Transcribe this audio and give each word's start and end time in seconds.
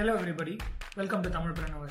Hello 0.00 0.12
everybody 0.18 0.52
welcome 0.98 1.22
to 1.24 1.30
Tamil 1.34 1.54
Pranavar 1.56 1.90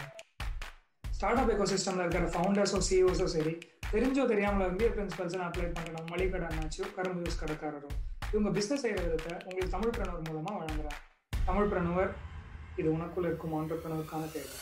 start 1.04 1.40
up 1.42 1.50
எக்கோசிஸ்டமில் 1.54 2.02
இருக்கிற 2.04 2.30
ஃபவுண்டர்ஸோ 2.36 2.80
சிஇஓஸோ 2.88 3.26
சரி 3.34 3.54
தெரிஞ்சோ 3.92 4.24
தெரியாமல் 4.32 4.66
எம்பிஏ 4.70 4.90
பிரின்சிபல்ஸ் 4.96 5.36
அப்ளை 5.48 5.68
பண்ணுற 5.76 6.02
மளிகை 6.12 6.40
அண்ணாச்சியோ 6.48 6.86
கரும்பு 6.96 7.22
யூஸ் 7.26 7.38
கடைக்காரரும். 7.42 7.98
இவங்க 8.32 8.52
பிஸ்னஸ் 8.56 8.84
செய்கிற 8.86 9.04
விதத்தை 9.04 9.34
உங்களுக்கு 9.50 9.76
தமிழ் 9.76 9.94
பிரணவர் 9.98 10.26
மூலமாக 10.30 10.56
வழங்குறாங்க. 10.62 10.98
தமிழ் 11.50 11.70
பிரணவர் 11.74 12.10
இது 12.80 12.88
உனக்குள்ள 12.96 13.30
இருக்கும் 13.32 13.56
ஆண்டர்பிரணருக்கான 13.60 14.32
தேவை. 14.38 14.58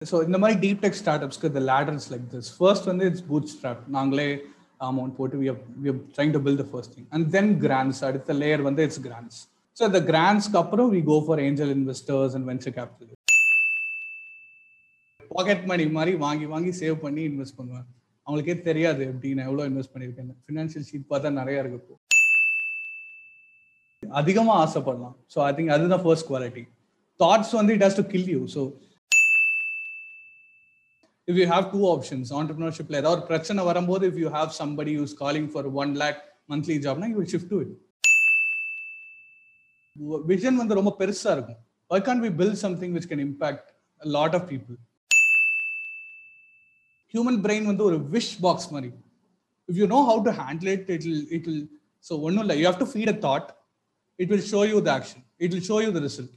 ஸோ 0.00 0.22
இந்த 0.28 0.40
மாதிரி 0.44 0.60
டீப் 0.66 0.84
டெக் 0.84 1.00
ஸ்டார்ட்அப்ஸ்க்கு 1.02 1.52
இந்த 1.54 1.64
லேடர்ஸ் 1.72 2.10
லைக் 2.12 2.28
திஸ் 2.36 2.52
ஃபர்ஸ்ட் 2.58 2.92
வந்து 2.92 3.10
இட்ஸ் 3.12 3.26
பூட் 3.32 3.50
ஸ்ட்ராப் 3.56 3.82
நாங்களே 3.98 4.30
அமௌண்ட் 4.88 5.14
போட்டு 5.18 5.38
we 5.42 5.48
we 5.84 5.92
trying 6.16 6.34
to 6.36 6.42
build 6.46 6.64
first 6.70 6.94
thing 6.96 7.08
and 7.16 7.28
then 7.36 7.52
grants 7.66 8.02
அடுத்த 8.08 8.36
லேயர் 8.42 8.64
வந்து 8.68 8.84
இட்ஸ் 8.88 9.02
கிராண்ட்ஸ் 9.06 9.38
ஸோ 9.76 9.84
இந்த 9.90 10.00
கிராண்ட்ஸ்க்கு 10.10 10.60
அப்புறம் 10.62 10.90
we 10.96 11.02
go 11.12 11.18
for 11.26 11.42
angel 11.46 11.72
investors 11.78 12.34
and 12.38 12.48
venture 12.50 12.76
capital 12.78 13.14
pocket 15.30 15.64
money 15.70 15.84
மாதிரி 15.96 16.12
வாங்கி 16.24 16.46
வாங்கி 16.52 16.70
சேவ் 16.80 16.96
பண்ணி 17.02 17.22
இன்வெஸ்ட் 17.30 17.56
பண்ணுவேன். 17.58 17.86
அவங்களுக்கே 18.26 18.54
தெரியாது 18.68 19.02
எப்படி 19.10 19.28
நான் 19.36 19.48
எவ்வளோ 19.50 19.64
இன்வெஸ்ட் 19.70 19.92
பண்ணியிருக்கேன் 19.94 20.30
ஃபினான்ஷியல் 20.46 20.86
ஷீட் 20.88 21.10
பார்த்தா 21.12 21.30
நிறைய 21.40 21.62
இருக்கு 21.62 21.96
அதிகமாக 24.02 24.56
ஆசைப்படலாம். 24.64 25.14
ஸோ 25.34 25.38
ஐ 25.46 25.50
திங்க் 25.56 25.72
அதுதான் 25.74 26.02
ஃபர்ஸ்ட் 26.04 26.28
குவாலிட்டி 26.30 26.64
தாட்ஸ் 27.20 27.54
வந்து 27.58 27.74
it 27.76 27.84
has 27.86 27.98
to 28.00 28.04
kill 28.12 28.28
you 28.34 28.40
so 28.54 28.62
if 31.30 31.36
you 31.40 31.46
have 31.52 31.64
two 31.72 31.84
options 31.94 32.26
entrepreneurship 32.40 32.86
ஏதாவது 32.98 33.14
ஒரு 33.14 33.22
பிரச்சனை 33.30 33.62
வரும்போது 33.68 34.04
if 34.10 34.16
you 34.22 34.28
have 34.36 34.50
somebody 34.60 34.92
who's 34.98 35.14
calling 35.22 35.46
for 35.54 35.62
one 35.82 35.90
lakh 36.02 36.18
monthly 36.50 36.76
job 36.84 36.96
na 37.00 37.08
you 37.10 37.16
will 37.20 37.30
shift 37.32 37.48
to 37.52 37.58
it 37.64 37.72
vision 40.30 40.60
வந்து 40.60 40.78
ரொம்ப 40.78 40.90
பெருசா 41.00 41.30
இருக்கும் 41.36 41.60
why 41.90 41.98
can't 42.06 42.22
we 42.26 42.30
build 42.40 42.54
something 42.64 42.90
which 42.96 43.08
can 43.12 43.20
impact 43.28 43.66
a 44.06 44.10
lot 44.16 44.32
of 44.38 44.42
people 44.52 44.76
human 47.14 47.36
brain 47.46 47.62
வந்து 47.70 47.84
ஒரு 47.88 47.98
wish 48.14 48.30
box 48.46 48.58
மாதிரி 48.74 48.90
if 49.70 49.76
you 49.80 49.88
know 49.92 50.02
how 50.10 50.18
to 50.26 50.32
handle 50.40 50.70
it 50.76 50.84
it 50.96 51.04
will 51.08 51.22
it 51.38 51.44
will 51.50 51.62
so 52.08 52.14
ஒன்றும் 52.26 52.44
இல்லை 52.44 52.56
you 52.60 52.66
have 52.70 52.80
to 52.84 52.88
feed 52.94 53.10
a 53.14 53.18
thought 53.24 53.46
it 54.22 54.28
will 54.32 54.44
show 54.52 54.62
you 54.72 54.78
the 54.88 54.92
action 54.98 55.20
it 55.44 55.50
will 55.54 55.64
show 55.70 55.80
you 55.84 55.90
the 55.96 56.04
result 56.08 56.32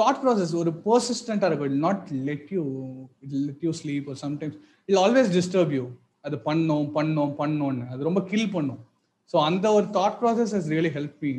thought 0.00 0.20
process 0.22 0.52
ஒரு 0.62 0.72
பர்சிஸ்டண்டா 0.86 1.48
இருக்கும். 1.50 1.70
It 1.72 1.82
not 1.86 2.04
let 2.28 2.50
you 2.56 2.62
it 3.24 3.34
let 3.46 3.64
you 3.66 3.72
sleep 3.80 4.08
ஒரு 4.12 4.20
sometimes 4.26 4.56
it 4.88 5.00
always 5.04 5.30
disturb 5.38 5.74
you 5.78 5.84
அது 6.26 6.36
பண்ணோம் 6.48 6.88
பண்ணோம் 6.96 7.34
பண்ணோம்னு. 7.40 7.84
அது 7.92 8.08
ரொம்ப 8.08 8.22
கில் 8.32 8.50
பண்ணும். 8.56 8.80
ஸோ 9.32 9.38
அந்த 9.48 9.66
ஒரு 9.78 9.86
thought 9.96 10.18
process 10.20 10.54
is 10.58 10.68
really 10.74 10.92
help 10.96 11.20
me 11.24 11.32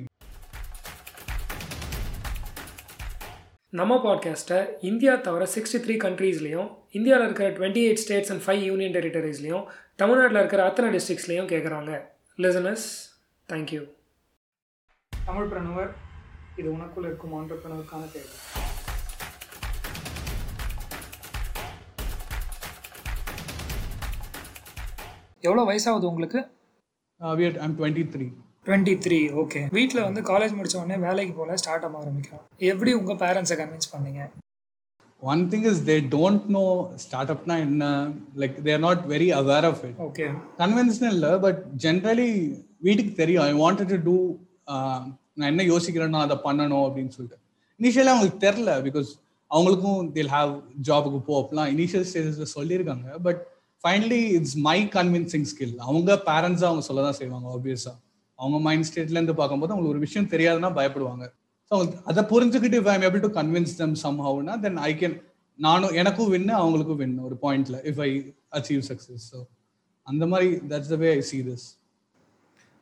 நம்ம 3.73 3.93
பாட்காஸ்ட்டை 4.05 4.57
இந்தியா 4.89 5.11
தவிர 5.27 5.43
சிக்ஸ்டி 5.53 5.79
த்ரீ 5.83 5.95
கண்ட்ரீஸ்லையும் 6.03 6.69
இந்தியாவில் 6.97 7.25
இருக்கிற 7.27 7.47
twenty 7.57 7.83
eight 7.87 8.01
states 8.03 8.31
and 8.33 8.43
five 8.45 8.61
union 8.69 8.95
டெரிட்டரிஸ்லையும் 8.97 9.63
தமிழ்நாட்டில் 10.01 10.41
இருக்கிற 10.41 10.63
அத்தனை 10.69 10.89
டிஸ்ட்ரிக்ஸ்லையும் 10.95 11.49
கேட்குறாங்க 11.53 11.91
லிசனஸ் 12.39 12.85
தேங்க்யூ 13.49 13.81
தமிழ் 15.13 15.49
பிரணவர் 15.53 15.91
இது 16.61 16.69
உனக்குள்ள 16.77 17.07
இருக்கும் 17.09 17.37
ஆண்டர்பிரணருக்கான 17.39 18.11
தேவை. 18.15 18.31
எவ்வளோ 25.47 25.63
வயசாகுது 25.69 26.09
உங்களுக்கு? 26.11 26.39
I'm 27.65 27.75
twenty 27.79 28.03
three 28.13 28.25
twenty 28.67 28.93
three 29.03 29.17
okay 29.41 29.61
வீட்டில் 29.77 30.05
வந்து 30.07 30.21
காலேஜ் 30.29 30.55
முடிச்ச 30.57 30.75
உடனே 30.81 30.97
வேலைக்கு 31.05 31.33
போல 31.39 31.55
ஸ்டார்ட் 31.61 31.85
அப் 31.87 31.97
ஆரம்பிக்கிறோம் 32.01 32.43
எப்படி 32.71 32.91
உங்கள் 32.99 33.19
பேரண்ட்ஸை 33.23 33.55
கன்வின்ஸ் 33.61 33.91
பண்ணீங்க? 33.93 34.21
One 35.21 35.41
thing 35.51 35.65
is 35.71 35.81
they 35.89 35.95
don't 36.13 36.45
know 36.57 36.63
start 37.03 37.31
அப்னா 37.33 37.55
என்ன 37.65 37.85
like 38.41 38.55
they're 38.67 38.83
not 38.85 39.01
very 39.13 39.29
aware 39.39 39.67
of 39.71 39.81
it 39.87 39.97
okay 40.07 40.27
கன்வின்ஸ்னு 40.61 41.09
இல்லை 41.15 41.31
பட் 41.45 41.61
ஜென்ரலி 41.85 42.29
வீட்டுக்கு 42.87 43.13
தெரியும். 43.21 43.43
ஐ 43.49 43.51
வாண்டட் 43.63 43.91
டு 43.93 43.99
டூ 44.09 44.15
நான் 45.41 45.51
என்ன 45.53 45.63
யோசிக்கிறேன்னா 45.73 46.21
அதை 46.27 46.37
பண்ணணும் 46.45 46.85
அப்படின்னு 46.87 47.13
சொல்லிட்டு. 47.17 47.39
இனிஷியலாக 47.79 48.13
அவங்களுக்கு 48.15 48.43
தெரில 48.47 48.71
பிகாஸ் 48.87 49.09
அவங்களுக்கும் 49.51 50.01
தில் 50.17 50.31
ஹாவ் 50.35 50.51
ஜாபுக்கு 50.87 51.19
போ 51.29 51.33
அப்படிலாம் 51.41 51.71
இனிஷியல் 51.75 52.05
ஸ்டேஜஸில் 52.09 52.53
சொல்லியிருக்காங்க. 52.57 53.07
But 53.27 53.41
finally 53.83 54.21
it's 54.37 54.57
my 54.69 54.79
convincing 54.95 55.47
skill 55.51 55.75
அவங்க 55.87 56.15
பேரண்ட்ஸாக 56.29 56.69
அவங்க 56.71 56.83
சொல்ல 56.89 57.03
தான் 57.07 57.17
செய்வாங்க 57.19 57.47
ஆப்வியஸாக 57.55 57.95
அவங்க 58.39 58.57
மைண்ட் 58.67 58.87
ஸ்டேட்லேருந்து 58.89 59.35
பார்க்கும்போது 59.39 59.71
அவங்களுக்கு 59.73 59.95
ஒரு 59.95 60.03
விஷயம் 60.05 60.29
தெரியாதுன்னா 60.33 60.69
பயப்படுவாங்க. 60.79 61.23
ஸோ 61.71 61.75
அதை 62.11 62.21
புரிஞ்சுக்கிட்டு 62.31 62.79
if 62.81 62.89
I'm 62.93 63.03
able 63.07 63.23
to 63.25 63.31
convince 63.39 63.73
them 63.81 63.97
some 64.03 64.17
ஹவுனா 64.27 64.53
then 64.65 64.79
I 64.89 64.91
can 65.01 65.15
நானும் 65.59 65.95
எனக்கும் 66.01 66.31
வின்னு 66.33 66.53
அவங்களுக்கும் 66.61 66.99
வின்னு 67.01 67.25
ஒரு 67.27 67.35
பாயிண்ட்ல 67.43 67.77
if 67.91 68.01
I 68.07 68.09
achieve 68.59 68.81
success 68.89 69.25
so 69.31 69.39
அந்த 70.07 70.25
மாதிரி 70.31 70.49
that's 70.71 70.91
the 70.93 70.97
way 71.03 71.09
I 71.19 71.21
see 71.31 71.39
this 71.49 71.65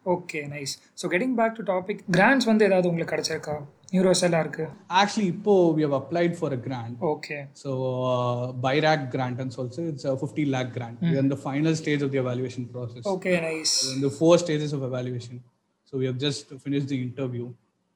okay 0.05 0.39
nice 0.53 0.73
so 1.01 1.07
getting 1.13 1.35
back 1.39 1.57
to 1.59 1.63
topic 1.73 2.01
grants 2.17 2.47
வந்து 2.49 2.65
ஏதாவது 2.69 2.89
உங்களுக்கு 2.91 3.13
கிடைச்சிருக்கா 3.13 3.55
நியூரோசெல்லாம் 3.93 4.43
இருக்கு 4.45 4.65
ஆக்சுவலி 4.99 5.27
இப்போ 5.35 5.53
we 5.77 5.83
have 5.87 5.95
applied 5.99 6.35
for 6.39 6.53
a 6.57 6.59
grant 6.67 6.97
okay 7.13 7.37
So 7.63 7.69
uh, 8.11 8.41
BIRAC 8.65 9.01
grant 9.15 9.39
and 9.43 9.51
so 9.55 9.61
also 9.63 9.83
it's 9.91 10.05
a 10.11 10.15
50 10.17 10.45
lakh 10.55 10.69
grant. 10.77 10.97
We're 11.05 11.23
in 11.25 11.31
the 11.35 11.41
final 11.47 11.73
stage 11.81 12.03
of 12.07 12.11
the 12.15 12.19
evaluation 12.25 12.65
process. 12.75 13.03
Okay 13.13 13.33
nice 13.47 13.73
We're 13.85 13.95
in 13.97 14.03
the 14.07 14.13
four 14.19 14.35
stages 14.43 14.73
of 14.77 14.83
evaluation. 14.89 15.37
So 15.89 15.97
we 16.01 16.05
have 16.09 16.19
just 16.27 16.47
finished 16.65 16.89
the 16.93 16.99
interview. 17.07 17.45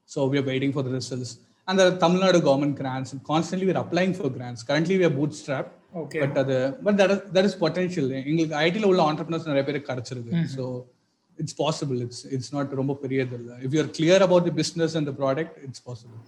So 0.09 0.25
we 0.31 0.37
are 0.41 0.47
waiting 0.51 0.71
for 0.77 0.83
the 0.87 0.93
results. 0.97 1.31
And 1.67 1.77
the 1.81 1.87
Tamil 2.01 2.21
Nadu 2.25 2.39
government 2.47 2.75
grants. 2.79 3.09
And 3.13 3.21
constantly 3.31 3.67
we're 3.69 3.81
applying 3.85 4.13
for 4.13 4.29
grants. 4.37 4.63
Currently 4.69 4.97
we 5.01 5.05
are 5.09 5.15
bootstrapped. 5.19 5.71
Okay 6.01 6.19
But 6.23 6.35
uh, 6.37 6.43
the, 6.49 6.59
but 6.85 6.95
that 6.99 7.11
is 7.15 7.19
that 7.35 7.45
is 7.49 7.55
potential. 7.65 8.05
எங்களுக்கு 8.19 8.55
ஐடியில் 8.65 8.87
உள்ள 8.91 9.01
entrepreneurs 9.11 9.45
நிறைய 9.51 9.63
பேருக்கு 9.67 9.89
கிடைச்சிருக்கு 9.91 10.41
so 10.55 10.63
it's 11.39 11.57
possible 11.59 11.99
it's 12.01 12.23
it's 12.33 12.51
not 12.53 12.73
ரொம்ப 12.79 12.93
பெரியது. 13.01 13.35
இல்லை 13.39 13.55
if 13.65 13.75
you're 13.75 13.91
clear 13.97 14.23
about 14.25 14.47
the 14.49 14.55
business 14.59 14.95
and 14.97 15.09
the 15.09 15.15
product 15.19 15.55
it's 15.65 15.83
possible 15.87 16.19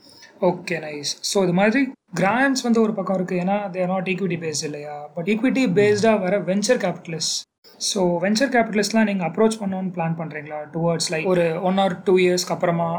okay 0.49 0.77
nice 0.85 1.11
so 1.31 1.43
இது 1.45 1.55
மாதிரி 1.59 1.81
கிராண்ட்ஸ் 2.19 2.63
வந்து 2.66 2.79
ஒரு 2.81 2.93
பக்கம் 2.97 3.17
இருக்குது 3.19 3.41
ஏன்னா 3.43 3.57
தேர் 3.73 3.91
நாட் 3.91 4.09
ஈக்விட்டி 4.11 4.39
பேஸ்ட் 4.41 4.67
இல்லையா? 4.69 4.95
பட் 5.16 5.29
ஈக்விட்டி 5.33 5.66
பேஸ்டாக 5.77 6.23
வர 6.25 6.38
வெஞ்சர் 6.49 6.81
கேபிட்டலிஸ்ட் 6.85 7.38
ஸோ 7.81 8.01
வெஞ்சர் 8.23 8.53
கேபிட்டலிஸ்ட்லாம் 8.53 9.09
நீங்கள் 9.09 9.27
அப்ரோச் 9.29 9.59
பண்ணணும்னு 9.61 9.91
பிளான் 9.95 10.17
பண்ணுறீங்களா 10.19 10.61
டுவர்ட்ஸ் 10.75 11.09
லைக் 11.13 11.27
ஒரு 11.31 11.45
ஒன் 11.69 11.79
ஆர் 11.83 11.95
டூ 12.07 12.16
இயர்ஸ்க்கு 12.23 12.55
அப்புறமா 12.55 12.89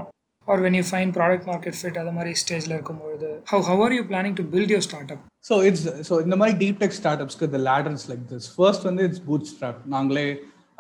or 0.49 0.61
when 0.65 0.77
you 0.79 0.85
find 0.89 1.13
product 1.15 1.47
market 1.49 1.79
fit 1.79 1.99
அது 2.01 2.13
மாதிரி 2.17 2.33
ஸ்டேஜில் 2.43 2.75
இருக்கும்பொழுது 2.75 3.29
how 3.53 3.65
how 3.69 3.81
are 3.87 3.95
you 3.97 4.03
planning 4.11 4.37
to 4.41 4.45
build 4.53 4.75
your 4.75 4.85
startup 5.15 5.23
so 5.45 5.57
it's 5.69 5.87
so 6.09 6.17
இந்த 6.25 6.37
மாதிரி 6.41 6.57
டீப் 6.63 6.79
டெக் 6.83 6.97
ஸ்டார்ட்அப்ஸ்க்கு 6.99 7.49
இந்த 7.51 7.61
லேடர்ஸ் 7.69 8.07
லைக் 8.11 8.25
திஸ் 8.33 8.49
ஃபர்ஸ்ட் 8.55 8.87
வந்து 8.91 9.05
இட்ஸ் 9.09 9.25
பூட் 9.27 9.49
ஸ்ட்ராப் 9.53 9.81
நாங்களே 9.95 10.27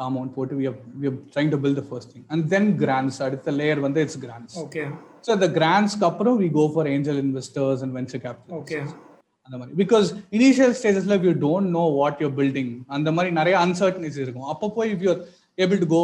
அமௌண்ட் 0.07 0.33
போட்டு 0.37 0.55
to 1.55 1.59
build 1.65 1.81
the 1.81 1.85
first 1.91 2.13
thing 2.15 2.27
and 2.35 2.45
then 2.55 2.71
grants 2.83 3.19
அடுத்த 3.27 3.57
லேயர் 3.61 3.83
வந்து 3.87 4.03
it's 4.07 4.21
grants 4.27 4.57
okay 4.65 4.85
so 5.27 5.33
இந்த 5.39 5.49
கிராண்ட்ஸ்க்கு 5.59 6.07
அப்புறம் 6.11 6.39
we 6.45 6.49
go 6.59 6.67
for 6.75 6.89
angel 6.95 7.21
investors 7.25 7.83
and 7.87 7.95
venture 7.99 8.23
capital 8.27 8.57
okay 8.61 8.79
அந்த 9.49 9.57
மாதிரி. 9.59 9.75
Because 9.81 10.07
initial 10.37 10.73
ஸ்டேஜஸ்ல 10.79 11.17
you 11.27 11.33
don't 11.47 11.71
know 11.79 11.83
what 11.99 12.21
you're 12.23 12.33
building 12.39 12.71
அந்த 12.97 13.09
மாதிரி 13.17 13.31
நிறைய 13.41 13.57
அன்சர்டனிஸ் 13.67 14.19
இருக்கும். 14.23 14.49
அப்போ 14.53 14.67
போய் 14.77 14.91
if 14.95 15.05
you're 15.07 15.21
able 15.65 15.81
to 15.83 15.89
go 15.93 16.01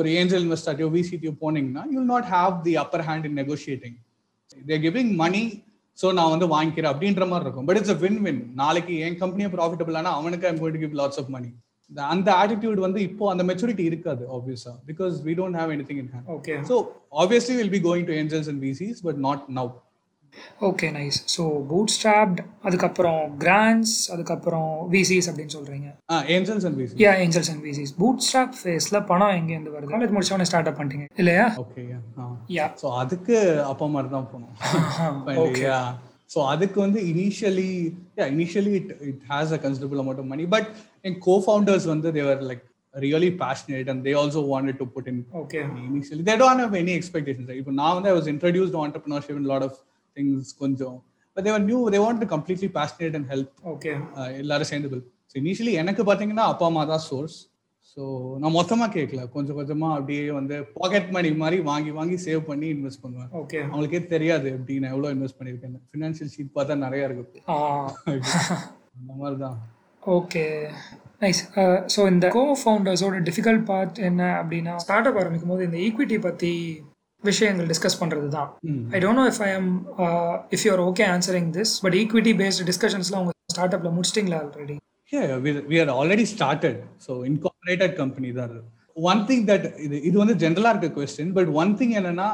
ஒரு 0.00 0.08
ஏஞ்சல் 0.18 0.44
இன்வெஸ்டர்ட்டியோ 0.46 0.88
விசிட்டியோ 0.96 1.32
போனீங்கன்னா 1.42 1.82
you 1.94 2.02
not 2.12 2.28
have 2.34 2.52
the 2.66 2.74
upper 2.82 3.04
hand 3.08 3.26
in 3.30 3.36
negotiating 3.40 3.96
they're 4.70 4.82
giving 4.86 5.12
money 5.22 5.42
so 5.98 6.06
நான் 6.18 6.32
வந்து 6.34 6.46
வாங்கிக்கிறேன் 6.54 6.92
அப்படின்ற 6.92 7.24
மாதிரி 7.32 7.46
இருக்கும். 7.46 7.66
But 7.70 7.78
it's 7.80 7.94
a 7.96 7.98
win 8.04 8.20
win 8.26 8.40
நாளைக்கு 8.62 8.94
என் 9.06 9.18
கம்பெனியை 9.22 9.50
ப்ராஃபிட்டபிள் 9.56 9.98
ஆனால் 10.00 10.16
அவனுக்கு 10.20 10.48
I'm 10.50 10.60
going 10.62 10.82
give 10.84 10.96
lots 11.00 11.20
of 11.22 11.30
money 11.36 11.50
அந்த 12.08 12.28
ஆட்டிடியூட் 12.42 12.84
வந்து 12.84 13.00
இப்போ 13.08 13.24
அந்த 13.32 13.42
மெச்சூரிட்டி 13.48 13.84
இருக்காது 13.84 14.24
ஆப்வியஸா 14.36 14.74
because 14.86 15.14
we 15.26 15.34
don't 15.40 15.58
have 15.60 15.72
any 15.74 15.86
thing 15.88 16.02
in 16.02 16.12
hand 16.14 16.30
okay 16.36 16.54
so 16.70 16.76
obviously 17.22 17.56
will 17.56 17.74
be 17.74 17.82
going 17.84 18.06
to 18.08 18.14
angels 18.20 18.50
and 18.52 18.62
VCs 18.64 19.02
but 19.06 19.20
not 19.26 19.44
now 19.58 19.72
okay 20.68 20.86
nice 20.94 21.18
so 21.34 21.42
bootstrapped 21.94 22.40
அதுக்கப்புறம் 22.62 23.20
grants 23.42 23.94
அதுக்கப்புறம் 24.14 24.72
VCs 24.94 25.28
அப்படின்னு 25.30 25.54
சொல்கிறீங்க 25.56 25.88
angels 26.36 26.66
and 26.68 26.78
VCs 26.80 26.98
yeah 27.04 27.12
angels 27.24 27.50
and 27.52 27.62
VCs 27.68 27.92
bootstrap 28.26 28.56
ஃபேஸில் 28.60 29.04
பணம் 29.10 29.34
எங்கேருந்து 29.38 29.74
வருது? 29.74 29.92
College 29.92 30.14
முடிச்சவொடனே 30.16 30.48
start 30.50 30.70
up 30.70 30.78
பண்ணிட்டீங்க 30.80 31.06
இல்லையா? 31.22 31.46
ஓகே 31.64 31.84
யா 32.56 32.66
ஸோ 32.82 32.88
அதுக்கு 33.02 33.36
அப்பா 33.70 33.88
மாதிரி 33.94 34.10
தான் 34.16 34.28
போனோம். 34.32 34.52
ஓகே 35.44 35.64
ஸோ 36.34 36.40
அதுக்கு 36.50 36.78
வந்து 36.80 37.00
initially 37.10 37.70
initially 38.32 38.72
it 38.80 38.92
it 39.08 39.24
has 39.30 39.52
a 39.52 39.60
considerable 39.64 40.00
amount 40.02 40.22
of 40.22 40.30
money 40.32 40.46
but 40.54 40.68
N 41.04 41.18
co 41.26 41.34
founders 41.44 41.86
வந்து 41.92 42.10
they were 42.12 42.44
like 42.50 42.62
really 42.94 43.30
passionate 43.40 43.88
and 43.92 44.02
they 44.06 44.14
also 44.20 44.42
wanted 44.50 44.78
to 44.78 44.86
put 44.94 45.08
in 45.12 45.20
okay 45.42 45.60
initially 45.88 46.24
they 46.28 46.36
don't 46.42 46.62
have 46.64 46.76
any 46.82 46.94
expectations 46.98 47.50
இப்போ 47.60 47.74
நான் 47.80 47.94
வந்து 47.96 48.10
I 48.12 48.16
was 48.18 48.30
introduced 48.34 48.78
entrepreneurship 48.82 49.40
in 49.40 49.48
lot 49.52 49.66
of 49.68 49.78
things 50.16 50.52
கொஞ்சம். 50.58 50.96
But 51.36 51.44
they were 51.46 51.64
new 51.64 51.78
they 51.90 52.00
want 52.02 52.24
completely 52.34 52.70
passionate 52.76 53.16
and 53.18 53.28
help 53.30 53.52
okay 53.72 53.92
எல்லாரும் 54.42 54.70
சேர்ந்து 54.70 55.00
so 55.30 55.36
initially 55.42 55.72
எனக்கு 55.82 56.02
பார்த்தீங்கன்னா 56.04 56.46
அப்பா 56.52 56.66
அம்மா 56.66 56.84
தான் 56.86 57.04
சோர்ஸ் 57.04 57.36
ஸோ 57.96 58.04
நான் 58.42 58.54
மொத்தமா 58.56 58.86
கேட்கல 58.94 59.22
கொஞ்சம் 59.34 59.56
கொஞ்சமா 59.58 59.88
அப்படியே 59.96 60.22
வந்து 60.36 60.56
பாக்கெட் 60.78 61.12
மணி 61.16 61.28
மாதிரி 61.42 61.58
வாங்கி 61.68 61.90
வாங்கி 61.98 62.16
சேவ் 62.24 62.40
பண்ணி 62.48 62.66
இன்வெஸ்ட் 62.74 63.02
பண்ணுவேன். 63.04 63.28
ஓகே 63.40 63.58
அவங்களுக்கே 63.64 64.00
தெரியாது 64.14 64.46
எப்படி 64.56 64.76
நான் 64.82 64.94
எவ்வளோ 64.94 65.10
இன்வெஸ்ட் 65.14 65.38
பண்ணியிருக்கேன் 65.40 65.76
ஃபினான்ஷியல் 65.90 66.32
ஷீட் 66.34 66.56
பார்த்தா 66.56 66.76
நிறைய 66.86 67.08
இருக்கு 67.08 67.42
அந்த 68.96 69.12
மாதிரி 69.20 69.36
தான். 69.44 69.56
ஓகே 70.02 70.42
நைஸ் 71.22 71.40
ஸோ 71.94 72.00
இந்த 72.12 72.26
கோ 72.36 72.42
ஃபவுண்டர்ஸோட 72.62 73.20
டிஃபிகல்ட் 73.28 73.64
பார்ட் 73.70 74.00
என்ன 74.08 74.22
அப்படின்னா 74.40 74.74
ஸ்டார்ட் 74.84 75.08
அப் 75.10 75.20
ஆரம்பிக்கும் 75.22 75.52
போது 75.54 75.68
இந்த 75.68 75.78
ஈக்விட்டி 75.86 76.18
பற்றி 76.26 76.52
விஷயங்கள் 77.22 77.68
டிஸ்கஸ் 77.72 78.00
பண்ணுறது 78.00 78.28
தான். 78.36 78.48
I 78.96 79.00
don't 79.04 79.20
know 79.20 79.26
if 79.32 79.42
I 79.46 79.50
am 79.58 79.70
if 80.56 80.64
you're 80.66 80.82
okay 80.88 81.06
answering 81.14 81.50
this 81.58 81.74
but 81.84 81.96
equity 82.02 82.34
based 82.42 82.64
டிஸ்கஷன்ஸ்லாம் 82.70 83.22
உங்கள் 83.24 83.38
ஸ்டார்ட் 83.54 83.76
அப்பில் 83.76 83.96
முடிச்சிட்டிங்களா 83.98 84.40
already 84.42 84.76
Yeah, 85.12 85.36
we, 85.36 85.50
we 85.62 85.76
are 85.80 85.90
already 85.90 86.24
started. 86.26 86.76
So 86.98 87.12
incorporated 87.64 87.92
company 88.00 88.30
தான் 88.32 88.50
அது. 88.50 88.60
திங் 89.28 89.44
தட் 89.50 89.66
இது 89.84 89.96
இது 90.08 90.16
வந்து 90.22 90.34
ஜென்ரலா 90.42 90.70
இருக்க 90.74 90.88
கொஸ்டின் 90.96 91.32
பட் 91.38 91.50
ஒன் 91.62 91.72
திங் 91.78 91.94
என்னன்னா 92.00 92.28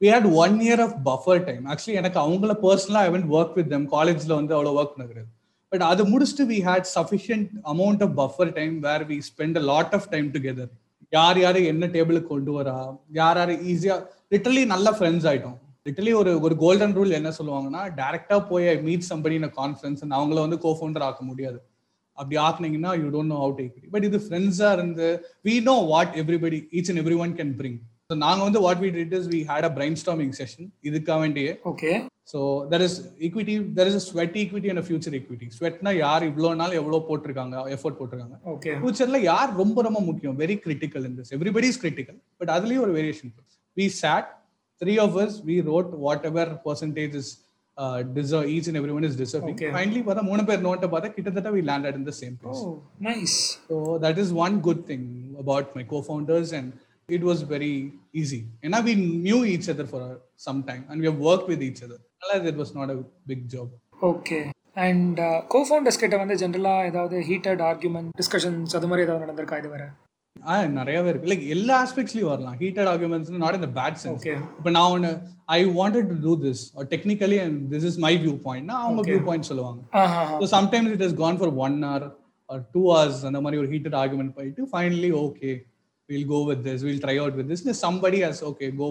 we 0.00 0.08
had 0.12 0.28
one 0.42 0.56
year 0.66 0.82
of 0.86 0.96
buffer 1.08 1.42
time 1.48 1.64
actually 1.72 1.96
எனக்கு 2.00 2.18
அவங்கள 2.24 2.54
பர்சனலா 2.64 3.02
I 3.06 3.10
went 3.14 3.30
work 3.38 3.56
with 3.58 3.70
them 3.74 3.88
காலேஜ்ல 3.96 4.32
வந்து 4.40 4.54
அவ்வளோ 4.58 4.72
ஒர்க் 4.80 4.94
பண்ணுறது 4.96 5.28
பட் 5.72 5.84
அது 5.90 6.02
முடிச்சுட்டு 6.12 6.46
we 6.52 6.58
had 6.68 6.88
sufficient 6.96 7.50
amount 7.72 8.02
of 8.06 8.14
buffer 8.22 8.52
time 8.58 8.74
where 8.86 9.04
we 9.10 9.18
spend 9.30 9.58
a 9.60 9.64
lot 9.72 9.94
of 9.98 10.08
time 10.14 10.28
together 10.36 10.72
யார் 11.12 11.38
யார் 11.38 11.58
என்ன 11.72 11.86
டேபிளுக்கு 11.96 12.30
கொண்டு 12.34 12.52
வரா 12.58 12.76
யார் 13.20 13.38
யார் 13.40 13.52
ஈஸியா 13.72 13.96
லிட்டலி 14.34 14.64
நல்ல 14.74 14.88
ஃப்ரெண்ட்ஸ் 14.98 15.26
ஆயிட்டோம். 15.30 15.58
லிட்டரலி 15.86 16.12
ஒரு 16.20 16.32
ஒரு 16.46 16.54
கோல்டன் 16.62 16.94
ரூல் 16.98 17.12
என்ன 17.18 17.30
சொல்லுவாங்கன்னா 17.38 17.82
டேரக்டா 18.00 18.36
போய் 18.50 18.68
மீட் 18.86 19.06
சம்படி 19.08 19.34
இன் 19.38 19.48
கான்ஃபரன்ஸ் 19.60 20.02
அவங்கள 20.18 20.38
வந்து 20.44 20.58
கோ 20.64 20.70
ஃபவுண்டர் 20.78 21.04
ஆக்க 21.08 21.22
முடியாது. 21.30 21.58
அப்படி 22.18 22.36
ஆக்குனீங்கன்னா 22.46 22.92
you 23.00 23.08
don't 23.14 23.32
know 23.34 23.40
how 23.44 23.54
take 23.60 23.76
but 23.94 24.06
இது 24.08 24.20
ஃப்ரெண்ட்ஸா 24.26 24.70
இருந்து 24.78 25.08
we 25.48 25.56
know 25.70 25.76
what 25.92 26.14
everybody 26.22 26.60
each 26.78 26.90
and 26.92 27.02
every 27.04 27.18
one 27.24 27.34
can 27.40 27.52
bring 27.60 27.78
so 28.08 28.16
நாங்கள் 28.22 28.46
வந்து 28.48 28.60
what 28.64 28.80
we 28.84 28.88
did 28.96 29.14
is 29.18 29.28
we 29.34 29.40
had 29.50 29.66
a 29.68 29.72
brainstorming 30.00 30.32
session 30.40 30.66
இதுக்காக 30.88 31.18
வேண்டியே. 31.24 31.52
Okay 31.70 31.92
so 32.32 32.38
there 32.72 32.84
is 32.86 32.96
equity 33.26 33.54
there 33.78 33.88
is 33.90 34.04
sweat 34.08 34.36
equity 34.42 34.70
and 34.72 34.84
future 34.86 35.14
equity 35.18 35.46
ஸ்வெட்னா 35.56 35.92
யார் 35.98 36.24
இவ்வளோ 36.28 36.50
நாள் 36.60 36.76
எவ்வளோ 36.80 36.98
போட்டிருக்காங்க 37.08 37.54
effort 37.76 37.98
போட்டிருக்காங்க? 38.00 38.36
ஓகே 38.54 38.72
ஃபியூச்சர்ல 38.80 39.20
யார் 39.30 39.50
ரொம்ப 39.62 39.82
ரொம்ப 39.88 40.00
முக்கியம்? 40.08 40.36
Very 40.42 40.56
critical 40.66 41.06
in 41.08 41.16
this 41.20 41.32
everybody 41.38 41.70
is 41.72 41.80
critical 41.84 42.18
but 42.40 42.52
அதுலயும் 42.56 42.84
ஒரு 42.86 42.94
variation 42.98 43.32
we 43.76 43.86
sat 44.02 44.28
three 44.80 44.94
of 45.06 45.16
us 45.24 45.38
we 45.48 45.56
wrote 45.70 45.90
whatever 46.30 46.52
percentage 46.66 47.16
is 47.22 47.32
deserve 48.16 48.48
each 48.52 48.68
and 48.68 48.80
every 48.80 48.94
one 48.96 49.06
is 49.08 49.18
deserving. 49.20 49.58
Finally 49.74 50.02
பார்த்தா 50.02 50.24
மூணு 50.28 50.44
பேர் 50.48 50.64
நோட்டை 50.66 50.88
பார்த்தா 50.92 51.10
கிட்டத்தட்ட 51.14 51.52
we 51.56 51.62
landed 51.68 51.98
in 52.00 52.08
the 52.08 52.14
same 52.18 52.34
place 52.40 52.62
nice 53.08 53.36
so 53.68 53.76
that 54.04 54.20
is 54.24 54.32
one 54.44 54.56
good 54.66 54.82
thing 54.90 55.06
about 55.42 55.70
my 55.78 55.84
co 55.92 56.00
founders 56.06 56.52
and 56.58 56.72
it 57.08 57.26
was 57.28 57.42
very 57.50 57.72
easy 58.20 58.40
ஏன்னா 58.66 58.80
we 58.86 58.94
knew 59.24 59.38
each 59.52 59.70
other 59.72 59.90
for 59.92 60.08
some 60.46 60.60
time 60.68 60.82
and 60.88 61.00
we 61.02 61.08
have 61.10 61.22
work 61.30 61.46
with 61.52 61.64
each 61.68 61.82
other 61.86 62.02
அதனால 62.14 62.50
it 62.52 62.60
was 62.62 62.74
not 62.78 62.92
a 62.92 62.98
big 63.30 63.46
job 63.54 63.72
okay 64.10 64.40
and 64.82 65.18
cofounders 65.50 66.00
கிட்ட 66.02 66.16
வந்து 66.20 66.36
ஜென்ரலாக 66.42 66.88
ஏதாவது 66.90 67.16
heated 67.26 67.62
argument 67.66 68.12
discussions 68.20 68.76
அது 68.78 68.88
மாதிரி 68.90 69.04
ஏதாவது 69.06 69.24
நடந்திருக்கா 69.24 69.58
இது 69.62 69.70
வரை 69.72 69.88
நிறையவே 70.78 71.08
இருக்கு. 71.10 71.28
லைக் 71.32 71.44
எல்லா 71.54 71.74
ஆஸ்பெக்ட்ஸ்லயும் 71.84 72.30
வரலாம். 72.32 72.56
Heated 72.62 72.88
arguments 72.92 73.30
not 73.44 73.56
in 73.58 73.74
bad 73.80 73.98
sense 74.02 74.24
இப்போ 74.58 74.70
நான் 74.76 74.92
ஒன்று 74.94 75.10
I 75.56 75.58
wanted 75.78 76.08
to 76.12 76.16
do 76.26 76.34
this 76.44 76.62
technically 76.94 77.38
and 77.44 77.58
this 77.74 77.86
is 77.90 77.98
my 78.06 78.12
view 78.24 78.34
பாயிண்ட்னா 78.46 78.76
அவங்க. 78.84 79.02
வியூ 79.10 79.20
பாயிண்ட் 79.28 79.48
சொல்லுவாங்க. 79.50 79.80
So 80.42 80.48
sometimes 80.56 80.92
it 80.96 81.04
is 81.08 81.16
gone 81.22 81.38
for 81.42 81.52
one 81.66 81.76
hour 81.88 82.06
or 82.48 82.62
two 82.76 82.82
hours 82.92 83.22
அந்த 83.30 83.40
மாதிரி 83.46 83.60
ஒரு 83.62 83.70
ஹீட்டட் 83.74 83.98
ஆர்குமெண்ட் 84.02 84.34
போயிட்டு 84.38 84.68
finally 84.72 85.10
okay 85.24 85.50
will 86.08 86.28
go 86.34 86.40
with 86.50 86.62
this 86.68 86.84
will 86.88 87.02
try 87.06 87.16
out 87.22 87.36
with 87.40 87.50
this 87.52 87.82
somebody 87.86 88.20
has 88.26 88.42
okay 88.50 88.68
go 88.80 88.88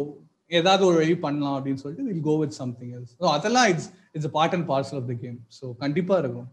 ஏதாவது 0.59 0.83
ஒரு 0.89 0.97
வழி 1.01 1.15
பண்ணலாம் 1.25 1.55
அப்படின்னு 1.57 1.81
சொல்லிட்டு 1.83 2.07
will 2.11 2.25
go 2.29 2.33
with 2.43 2.55
something 2.61 2.93
else 2.97 3.13
so 3.21 3.27
அதெல்லாம் 3.35 3.67
it's 3.73 3.89
it's 4.15 4.31
part 4.37 4.55
and 4.57 4.67
parcel 4.71 4.99
of 5.01 5.09
the 5.11 5.15
game 5.23 5.37
so 5.59 5.65
கண்டிப்பா 5.83 6.15
இருக்கும். 6.23 6.47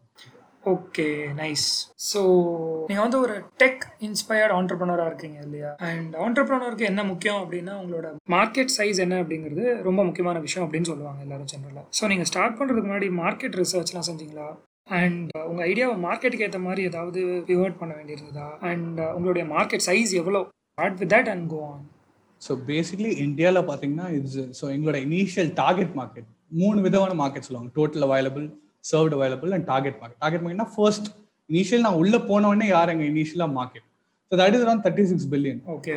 ஓகே 0.69 1.07
நைஸ் 1.41 1.67
ஸோ 2.11 2.21
நீங்கள் 2.89 3.05
வந்து 3.05 3.19
ஒரு 3.21 3.35
டெக் 3.63 3.85
இன்ஸ்பயர்ட் 4.01 4.55
ஆண்டர்ப்ரனராக 4.57 5.11
இருக்கீங்க 5.11 5.39
இல்லையா? 5.47 5.71
அண்ட் 5.89 6.15
ஆண்டர்ப்ரனருக்கு 6.25 6.89
என்ன 6.91 7.05
முக்கியம் 7.05 7.41
அப்படின்னா 7.43 7.75
உங்களோட 7.83 8.09
மார்க்கெட் 8.37 8.73
சைஸ் 8.79 9.03
என்ன 9.05 9.19
அப்படிங்கிறது 9.23 9.67
ரொம்ப 9.89 10.01
முக்கியமான 10.05 10.41
விஷயம் 10.47 10.65
அப்படின்னு 10.67 10.91
சொல்லுவாங்க 10.93 11.23
எல்லாரும் 11.27 11.51
ஜென்ரலாக 11.53 11.87
ஸோ 11.99 12.11
நீங்கள் 12.13 12.31
ஸ்டார்ட் 12.33 12.59
பண்ணுறதுக்கு 12.59 12.91
முன்னாடி 12.91 13.11
மார்க்கெட் 13.23 13.59
ரிசர்ச்லாம் 13.63 14.09
செஞ்சீங்களா? 14.11 14.49
அண்ட் 14.89 15.31
உங்கள் 15.49 15.67
ஐடியாவை 15.71 15.97
மார்க்கெட்டுக்கு 16.07 16.47
ஏற்ற 16.47 16.61
மாதிரி 16.67 16.83
ஏதாவது 16.83 17.21
பிவர்ட் 17.51 17.81
பண்ண 17.81 17.93
வேண்டியிருந்ததா? 17.99 18.49
அண்ட் 18.71 18.99
uh, 19.01 19.11
உங்களுடைய 19.17 19.47
மார்க்கெட் 19.55 19.87
சைஸ் 19.89 20.13
எவ்வளோ 20.23 20.41
start 20.73 20.99
with 21.03 21.13
that 21.15 21.31
and 21.35 21.47
go 21.55 21.61
on 21.73 21.85
so 22.43 22.53
basically 22.71 23.11
இந்தியாவில் 23.27 23.69
பார்த்தீங்கன்னா 23.69 24.09
இது 24.19 24.43
ஸோ 24.61 24.65
எங்களோட 24.75 24.99
இனிஷியல் 25.07 25.51
டார்கெட் 25.55 25.95
மார்க்கெட் 26.01 26.29
மூணு 26.61 26.79
விதமான 26.81 27.15
மார்க்கெட் 27.23 27.47
சொல்லுவாங்க. 27.47 27.71
Total 27.79 28.07
available 28.09 28.47
served 28.89 29.17
available 29.19 29.53
and 29.57 29.67
target 29.73 29.99
market 30.01 30.23
target 30.23 30.45
மார்க்கெட்னா 30.45 30.71
first 30.77 31.09
initial 31.51 31.85
நான் 31.87 32.01
உள்ள 32.01 32.17
போன 32.29 32.49
உடனே 32.51 32.69
யார் 32.69 32.93
எங்க 32.95 33.05
இனிஷியலாக 33.13 33.53
market 33.59 33.87
so 34.33 34.39
that 34.41 34.57
is 34.57 34.65
around 34.67 34.85
thirty 34.87 35.05
six 35.11 35.29
billion 35.33 35.61
okay 35.77 35.95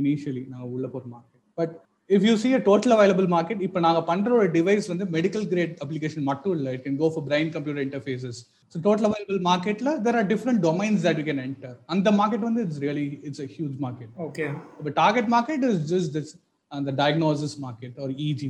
initially 0.00 0.42
நாங்கள் 0.50 0.70
உள்ள 0.74 0.86
போகிற 0.88 1.10
market 1.14 1.42
but 1.58 1.72
if 2.10 2.24
you 2.28 2.34
see 2.36 2.48
a 2.52 2.62
total 2.66 2.94
available 2.96 3.28
market 3.34 3.60
இப்போ 3.66 3.80
நாங்கள் 3.84 4.06
பண்ற 4.08 4.30
ஒரு 4.38 4.48
டிவைஸ் 4.56 4.86
வந்து 4.92 5.04
மெடிக்கல் 5.14 5.46
கிரேட் 5.52 5.74
அப்ளிகேஷன் 5.84 6.26
மட்டும் 6.30 6.54
இல்லை. 6.56 6.72
It 6.76 6.84
can 6.86 6.98
go 7.02 7.08
for 7.12 7.24
brain 7.28 7.50
computer 7.54 7.84
interfaces 7.86 8.38
so 8.72 8.80
total 8.86 9.08
available 9.08 9.40
மார்க்கெட்ல 9.48 9.90
there 10.06 10.18
are 10.20 10.28
different 10.32 10.62
domains 10.66 11.02
that 11.06 11.20
you 11.20 11.26
can 11.28 11.42
enter 11.46 11.76
அந்த 11.94 12.10
market 12.20 12.44
வந்து 12.48 12.62
it's 12.66 12.80
really 12.84 13.06
it's 13.28 13.42
a 13.44 13.50
huge 13.54 13.76
market 13.84 14.12
okay 14.26 14.46
The 14.82 14.94
target 14.94 15.28
market 15.28 15.62
is 15.64 15.78
just 15.86 16.10
this, 16.12 16.30
and 16.72 16.82
the 16.82 16.94
diagnosis 16.94 17.54
market 17.58 17.94
or 17.98 18.08
EG 18.26 18.42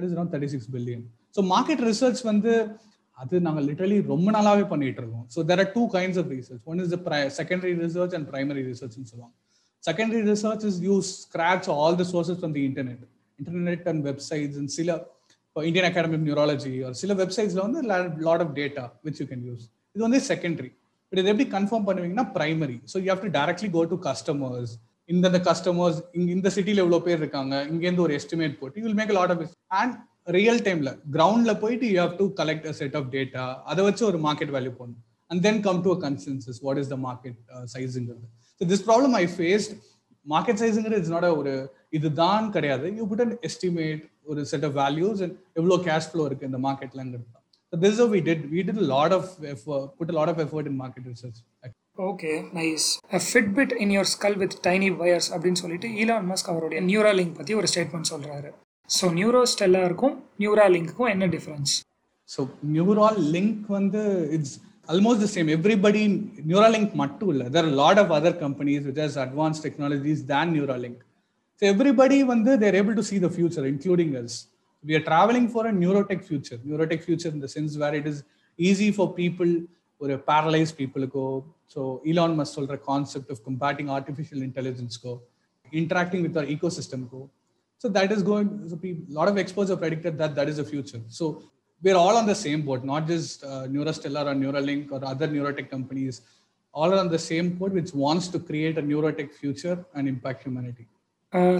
that 0.00 0.08
is 0.10 0.14
around 0.16 0.32
thirty 0.34 0.52
six 0.54 0.70
billion 0.76 1.04
so 1.36 1.42
market 1.54 1.82
research 1.90 2.22
வந்து 2.30 2.52
அது 3.18 3.40
நாங்கள் 3.46 3.64
literally 3.68 3.96
ரொம்ப 4.12 4.28
நாளாவே 4.36 4.64
பண்ணிட்டு 4.72 5.00
இருக்கோம். 5.02 5.24
So 5.34 5.40
there 5.48 5.60
are 5.62 5.70
two 5.76 5.82
kinds 5.94 6.18
of 6.20 6.30
research 6.34 6.62
one 6.72 6.78
is 6.84 6.92
the 6.94 6.98
secondary 7.38 7.72
research 7.84 8.14
and 8.18 8.26
primary 8.30 8.62
ரிசர்ச்னு 8.70 9.08
சொல்லுவாங்க. 9.12 9.34
Secondary 9.84 10.22
research 10.30 10.64
is 10.68 10.78
you 10.86 10.94
scratch 11.10 11.68
all 11.76 11.96
the 12.00 12.06
sources 12.12 12.38
from 12.40 12.54
the 12.58 12.62
internet 12.70 13.02
internet 13.38 13.86
and 13.92 14.02
websites 14.10 14.58
and 14.62 14.72
சில 14.78 14.88
இப்போ 15.46 15.62
இந்தியன் 15.68 15.88
அகாடமி 15.90 16.16
ஆஃப் 16.18 16.26
நியூராலஜி 16.28 16.72
ஒரு 16.88 16.96
சில 17.02 17.14
வெப்சைட்ஸ்ல 17.22 17.60
வந்து 17.66 17.80
lot 18.26 18.42
of 18.44 18.52
data 18.60 18.84
which 19.06 19.20
you 19.22 19.26
can 19.32 19.44
use 19.48 19.64
இது 19.94 20.02
வந்து 20.08 20.20
secondary 20.30 20.70
but 21.12 21.20
இது 21.22 21.30
எப்படி 21.32 21.48
confirm 21.56 21.86
பண்ணுவீங்கன்னா 21.88 22.26
primary 22.36 22.78
so 22.92 22.96
you 23.04 23.08
have 23.14 23.24
to 23.26 23.32
directly 23.38 23.70
go 23.76 23.82
to 23.92 23.98
customers 24.08 24.72
இந்தந்த 25.12 25.38
கஸ்டமர்ஸ் 25.48 25.98
இங்க 26.18 26.28
இந்த 26.36 26.48
சிட்டில 26.56 26.82
எவ்வளவு 26.84 27.04
பேர் 27.06 27.20
இருக்காங்க 27.22 27.54
இங்கேருந்து 27.72 28.04
ஒரு 28.06 28.14
எஸ்டிமேட் 28.20 28.54
போட்டு 28.60 28.82
you'll 28.84 28.96
make 29.00 29.12
lot 29.18 29.32
of 29.34 29.44
and 29.80 29.94
real 30.38 30.60
டைம்ல 30.66 30.90
கிரவுண்ட்ல 31.16 31.52
போயிட்டு 31.62 31.86
you 31.92 31.98
have 32.04 32.16
to 32.22 32.26
collect 32.40 32.66
a 32.70 32.74
set 32.80 32.96
of 33.00 33.08
data 33.16 33.44
அதை 33.72 33.84
வச்சு 33.88 34.04
ஒரு 34.10 34.20
மார்க்கெட் 34.26 34.52
வேல்யூ 34.56 34.72
போடணும். 34.80 35.02
And 35.30 35.42
then 35.46 35.60
come 35.68 35.80
to 35.86 35.92
a 35.96 35.98
consensus 36.06 36.60
what 36.66 36.80
is 36.82 36.92
the 36.94 36.98
market 37.08 37.38
சைஸுங்கிறது 37.74 38.28
so 38.60 38.68
this 38.72 38.84
problem 38.88 39.16
I 39.22 39.24
faced 39.36 39.74
market 40.26 40.60
சைஸுங்கிறது 40.62 41.00
it's 41.00 41.14
not 41.16 41.28
ஒரு 41.42 41.54
இதுதான் 41.98 42.46
கிடையாது. 42.56 42.86
யூ 42.98 43.06
புட் 43.12 43.24
அன் 43.26 43.34
எஸ்டிமேட் 43.50 44.02
ஒரு 44.30 44.40
set 44.52 44.66
of 44.68 44.76
values 44.82 45.22
and 45.26 45.36
எவ்வளோ 45.60 45.78
cash 45.88 46.08
flow 46.12 46.24
இருக்கு 46.30 46.48
இந்த 46.50 46.60
மார்க்கெட்லங்கிறது 46.68 47.28
தான். 47.36 47.46
This 47.72 48.00
we 48.14 48.20
did 48.30 48.44
we 48.54 48.62
did 48.70 48.82
lot 48.94 49.16
of 49.18 49.30
did 50.00 50.10
a 50.12 50.18
lot 50.18 50.28
of 50.32 50.38
effort, 50.40 50.62
put 50.62 50.68
a 51.68 51.79
okay 52.00 52.32
nice 52.54 52.86
Fitbit 53.26 53.72
in 53.80 53.90
your 53.90 54.08
skull 54.08 54.36
with 54.36 54.56
tiny 54.66 54.88
wires 55.00 55.28
அப்படின்னு 55.32 55.60
சொல்லிட்டு 55.62 55.88
Elon 55.96 56.26
Musk 56.30 56.50
அவருடைய 56.52 56.80
Neuralink 56.80 57.36
பற்றி 57.36 57.54
ஒரு 57.54 57.68
ஸ்டேட்மெண்ட் 57.72 58.10
சொல்கிறாரு 58.10 58.50
ஸோ 58.88 59.06
நியூரோ 59.12 59.42
ஸ்டெல்லாருக்கும் 59.54 60.14
நியூரா 60.40 60.66
என்ன 61.08 61.26
டிஃப்ரென்ஸ் 61.26 61.72
ஸோ 62.28 62.40
நியூரால் 62.72 63.20
லிங்க் 63.30 63.66
வந்து 63.70 64.02
it's 64.30 64.54
almost 64.88 65.22
the 65.24 65.28
same 65.34 65.48
everybody 65.48 66.02
Neuralink 66.46 66.94
மட்டும் 66.94 67.30
இல்லை 67.30 67.46
there 67.50 67.68
lot 67.74 67.98
of 67.98 68.12
other 68.12 68.36
companies 68.38 68.84
which 68.86 69.00
has 69.04 69.18
advance 69.18 69.60
technologies 69.64 70.22
than 70.26 70.52
Neuralink 70.76 71.02
so 71.62 71.66
everybody 71.70 72.18
வந்து 72.24 72.52
there 72.58 72.78
able 72.80 72.96
to 72.96 73.04
see 73.10 73.18
the 73.18 73.30
future 73.34 73.66
including 73.66 74.14
us 74.22 74.36
we 74.84 74.94
are 74.94 75.06
travelling 75.08 75.48
for 75.54 75.66
a 75.66 75.74
neurotech 75.82 76.24
future 76.28 76.60
neurotech 76.64 77.04
future 77.06 77.34
இந்த 77.34 77.50
sense 77.56 77.76
where 77.76 77.96
it 78.00 78.08
is 78.08 78.20
easy 78.58 78.88
for 78.90 79.12
people 79.16 79.52
ஒரு 80.00 80.14
paralyse 80.28 80.72
பீப்புளுக்கோ 80.78 81.26
so 81.73 81.81
Elon 82.11 82.35
மஸ் 82.39 82.53
சொல்ற 82.57 82.75
concept 82.89 83.31
of 83.35 83.41
combating 83.47 83.89
artificial 83.97 84.43
இன்டெலிஜென்ஸ்க்கோ 84.47 85.13
interacting 85.73 86.23
with 86.27 86.37
our 86.39 86.51
ego 86.55 86.71
சிஸ்டம்க்கோ 86.79 87.23
So 87.81 87.89
that 87.89 88.09
is 88.09 88.21
going. 88.23 88.47
So 88.69 88.75
pe- 88.77 88.99
lot 89.09 89.27
of 89.27 89.37
experts 89.37 89.69
have 89.69 89.79
predicted 89.79 90.13
that 90.17 90.31
that 90.37 90.47
is 90.47 90.57
the 90.57 90.65
future. 90.65 90.99
So 91.09 91.25
we're 91.81 91.97
all 91.97 92.15
on 92.17 92.25
the 92.25 92.37
same 92.37 92.61
boat, 92.61 92.83
not 92.83 93.03
just 93.05 93.43
uh, 93.45 93.63
Neurostellar 93.67 94.23
or 94.25 94.35
Neuralink 94.35 94.91
or 94.91 95.01
other 95.05 95.27
neurotech 95.27 95.67
companies. 95.69 96.15
All 96.73 96.89
are 96.93 96.99
on 96.99 97.09
the 97.09 97.21
same 97.21 97.49
boat, 97.51 97.71
which 97.71 97.91
wants 97.95 98.27
to 98.27 98.39
create 98.41 98.77
a 98.77 98.85
neurotech 98.91 99.29
future 99.33 99.75
and 99.93 100.13
impact 100.13 100.41
humanity. 100.43 100.85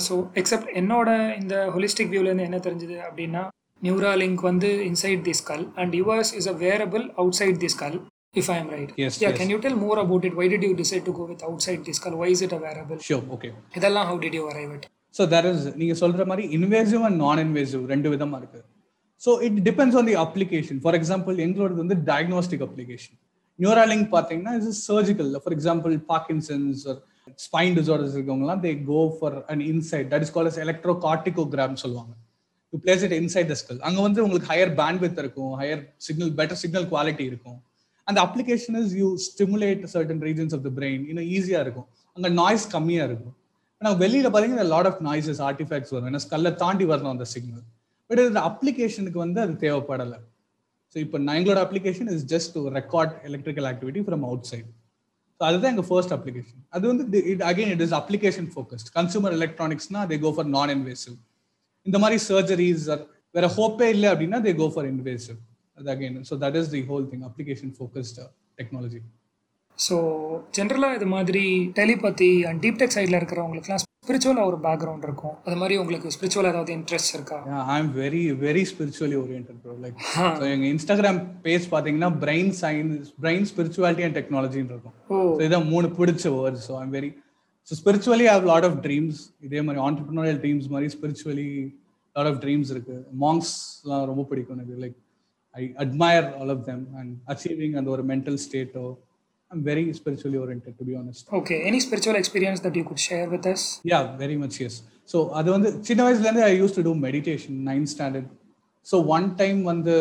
So 0.05 0.13
except 0.41 0.71
என்னோட 0.79 1.09
இந்த 1.41 1.55
holistic 1.75 2.11
வியூலேருந்து 2.11 2.47
என்ன 2.49 2.59
தெரிஞ்சது 2.65 2.97
அப்படின்னா 3.07 3.43
நியூரா 3.81 4.13
link 4.21 4.43
வந்து 4.49 4.69
inside 4.89 5.23
the 5.27 5.35
skull 5.41 5.65
and 5.81 5.95
yours 6.01 6.31
is 6.39 6.49
a 6.53 6.57
wearable 6.65 7.05
outside 7.41 7.59
the 7.63 7.71
skull 7.75 7.97
if 8.34 8.48
I 8.48 8.58
am 8.58 8.68
right. 8.68 8.92
Yes, 8.94 9.20
Yeah, 9.20 9.30
yes. 9.30 9.38
can 9.38 9.50
you 9.50 9.58
tell 9.58 9.74
more 9.76 9.98
about 9.98 10.24
it? 10.24 10.34
Why 10.34 10.46
did 10.46 10.62
you 10.62 10.74
decide 10.74 11.04
to 11.04 11.12
go 11.12 11.24
with 11.24 11.42
outside 11.42 11.86
skull? 11.90 12.14
Why 12.14 12.28
is 12.28 12.42
it 12.42 12.52
a 12.52 12.58
wearable? 12.58 12.98
Sure 13.06 13.24
okay 13.36 13.48
இதெல்லாம் 13.78 14.06
how 14.06 14.16
did 14.24 14.34
you 14.38 14.44
arrive 14.50 14.72
at? 14.76 14.84
So 15.14 15.22
that 15.32 15.46
is 15.50 15.64
நீங்க 15.80 15.94
சொல்ற 16.00 16.24
மாதிரி 16.30 16.44
invasive 16.56 17.02
and 17.06 17.18
non 17.22 17.40
invasive 17.44 17.82
ரெண்டு 17.92 18.08
விதமா 18.12 18.36
இருக்கு 18.42 18.60
so 19.22 19.30
it 19.46 19.56
depends 19.68 19.96
on 20.00 20.08
the 20.10 20.14
application 20.24 20.78
for 20.84 20.96
example 20.98 21.40
எங்களோடது 21.46 21.80
வந்து 21.82 21.96
diagnostic 22.10 22.62
application 22.66 23.16
Neuralink 23.58 24.08
பார்த்தீங்கன்னா 24.12 24.52
இது 24.58 24.70
surgical 24.88 25.32
for 25.42 25.54
example 25.56 25.94
Parkinson's 26.12 26.84
spine 27.46 27.74
disorders 27.78 28.14
இருக்கவங்கலாம் 28.16 28.62
they 28.66 28.72
go 28.92 29.00
for 29.16 29.36
an 29.54 29.64
inside 29.72 30.08
that 30.12 30.26
is 30.26 30.34
call 30.36 30.50
as 30.52 30.60
electrocorticogram 31.06 31.76
சொல்லுவாங்க 31.84 32.14
you 32.72 32.80
place 32.86 33.04
it 33.08 33.16
inside 33.20 33.50
the 33.52 33.56
skull 33.62 33.80
அங்கே 33.88 34.02
வந்து 34.06 34.22
உங்களுக்கு 34.26 34.50
higher 34.52 34.72
bandwidth 34.80 35.20
இருக்கும் 35.24 35.52
higher 35.62 35.82
signal 36.06 36.32
better 36.40 36.60
signal 36.62 36.88
quality 36.92 37.26
இருக்கும் 37.32 37.58
அந்த 38.10 38.20
application 38.26 38.78
is 38.82 38.94
you 39.00 39.08
stimulate 39.28 39.82
certain 39.94 40.22
regions 40.28 40.54
of 40.58 40.64
the 40.68 40.72
brain 40.78 41.02
இன்னும் 41.10 41.28
ஈஸியாக 41.36 41.64
இருக்கும். 41.66 41.88
அங்கே 42.16 42.30
நாய்ஸ் 42.40 42.66
கம்மியாக 42.76 43.08
இருக்கும். 43.10 43.34
ஆனால் 43.82 43.98
வெளியில் 44.02 44.30
பார்த்தீங்கன்னா 44.32 44.66
லாட் 44.74 44.88
ஆஃப் 44.90 45.00
நாய்ஸஸ் 45.08 45.42
ஆர்டிஃபேக்ட்ஸ் 45.50 45.92
வரும். 45.94 46.08
ஏன்னா 46.10 46.22
ஸ்கல்லை 46.26 46.52
தாண்டி 46.64 46.86
வரணும் 46.92 47.14
அந்த 47.16 47.26
சிக்னல் 47.34 47.64
பட் 48.10 48.20
இது 48.24 48.42
அப்ளிகேஷனுக்கு 48.50 49.18
வந்து 49.24 49.40
அது 49.44 49.52
தேவைப்படலை. 49.64 50.18
ஸோ 50.96 50.96
இப்போ 51.04 51.16
நான் 51.24 51.36
எங்களோட 51.38 51.60
application 51.66 52.08
is 52.14 52.24
just 52.32 52.52
to 52.56 52.60
record 52.78 53.12
electrical 53.28 53.66
activity 53.70 54.00
from 54.06 54.24
outside 54.50 54.70
so 55.40 55.44
அதுதான் 55.48 55.72
எங்கள் 55.74 55.86
ஃபர்ஸ்ட் 55.90 56.14
அப்ளிகேஷன் 56.16 56.62
அது 56.76 56.84
வந்து 56.92 57.20
it 57.32 57.44
again 57.50 57.70
it 57.74 57.84
is 57.86 57.94
application 58.00 58.48
focused 58.54 58.88
consumer 58.96 59.34
எலக்ட்ரானிக்ஸ்னா 59.38 60.00
they 60.10 60.18
go 60.24 60.32
for 60.36 60.48
non 60.56 60.72
invasive 60.76 61.16
இந்த 61.86 61.98
மாதிரி 62.02 62.16
சர்ஜரிஸ் 62.26 62.84
வேற 63.36 63.46
ஹோப்பே 63.58 63.88
இல்லை 63.94 64.08
அப்படின்னா 64.12 64.40
they 64.46 64.52
go 64.62 64.66
for 64.74 64.88
invasive 64.90 65.38
again 65.88 66.18
so 66.30 66.36
that 66.44 66.58
is 66.60 66.70
the 66.76 66.82
whole 66.90 67.06
thing 67.12 67.24
application 67.30 67.72
focused 67.78 68.20
technology 68.60 69.00
so 69.78 69.96
ஜென்ரலாக 70.56 70.96
இது 70.98 71.06
மாதிரி 71.06 71.44
டெலிபதி 71.78 72.32
அண்ட் 72.48 72.60
டீப் 72.64 72.80
டெக் 72.82 72.96
சைடில் 72.96 73.18
இருக்கிறவங்களுக்குலாம் 73.20 73.86
ஸ்பிரிச்சுவலாக 74.04 74.50
ஒரு 74.50 74.58
பேக்ரவுண்ட் 74.66 75.04
இருக்கும். 75.06 75.34
அது 75.46 75.56
மாதிரி 75.56 75.74
உங்களுக்கு 75.80 76.08
ஸ்பிரிச்சுவல் 76.14 76.48
ஏதாவது 76.50 76.72
இன்ட்ரெஸ்ட் 76.76 77.14
இருக்கா? 77.16 77.38
I 77.72 77.76
am 77.80 77.90
very 77.98 78.22
very 78.44 78.62
spiritually 78.70 79.16
orient 79.22 79.50
bro 79.64 79.74
like 79.84 79.98
so 80.40 80.44
எங்க 80.54 80.66
இன்ஸ்டாகிராம் 80.74 81.18
பேஜ் 81.46 81.66
பார்த்தீங்கன்னா 81.74 82.10
brain 82.24 82.50
science 82.62 83.10
brain 83.24 83.46
spirituality 83.50 84.04
and 84.06 84.16
டெக்னாலஜின்னு 84.20 84.72
இருக்கும். 84.74 84.96
ஸோ 85.10 85.42
இதான் 85.48 85.68
மூணு 85.72 85.88
பிடிச்ச 85.98 86.32
words 86.38 86.64
so 86.70 86.74
I'm 86.82 86.94
very 86.98 87.10
so 87.68 87.78
spiritually 87.82 88.26
have 88.32 88.48
lot 88.52 88.66
of 88.70 88.78
dreams 88.86 89.20
இதே 89.48 89.62
மாதிரி 89.68 89.82
ஆண்டர்பிரினரியல் 89.86 90.40
ட்ரீம்ஸ் 90.44 90.68
மாதிரி 90.74 90.90
ஸ்பிரிச்சுவலி 90.96 91.48
லாட் 92.16 92.30
ஆஃப் 92.32 92.40
ட்ரீம்ஸ் 92.44 92.72
இருக்கு. 92.74 92.96
மாங்ஸ்லாம் 93.24 94.04
ரொம்ப 94.12 94.24
பிடிக்கும் 94.30 94.56
எனக்கு. 94.58 94.76
Like 94.84 94.98
I 95.54 95.62
admire 95.84 96.28
all 96.40 96.52
of 96.56 96.64
them 96.70 96.84
and 97.00 97.12
achieving 97.34 97.76
அந்த 97.80 97.90
ஒரு 97.96 98.04
mental 98.12 98.38
ஸ்டேட்டோ 98.46 98.84
I'm 99.50 99.62
very 99.70 99.84
spiritually 100.00 100.40
orient 100.42 100.66
to 100.80 100.86
be 100.90 100.96
honest 101.02 101.28
okay 101.40 101.56
any 101.70 101.80
spiritual 101.86 102.18
experience 102.22 102.62
that 102.66 102.78
you 102.80 102.84
could 102.90 103.04
share 103.08 103.28
with 103.34 103.48
us 103.54 103.66
yeah 103.92 104.00
very 104.22 104.38
much 104.42 104.58
yes 104.66 104.78
so 105.12 105.20
அது 105.38 105.48
வந்து 105.56 105.70
சின்ன 105.88 106.00
வயசுலேருந்து 106.08 106.44
I 106.50 106.52
use 106.60 106.76
to 106.78 106.84
do 106.88 106.94
meditation 107.06 107.56
ninth 107.70 107.92
standard 107.94 108.28
so 108.86 108.98
one 109.16 109.26
time 109.40 109.58
வந்து 109.72 109.94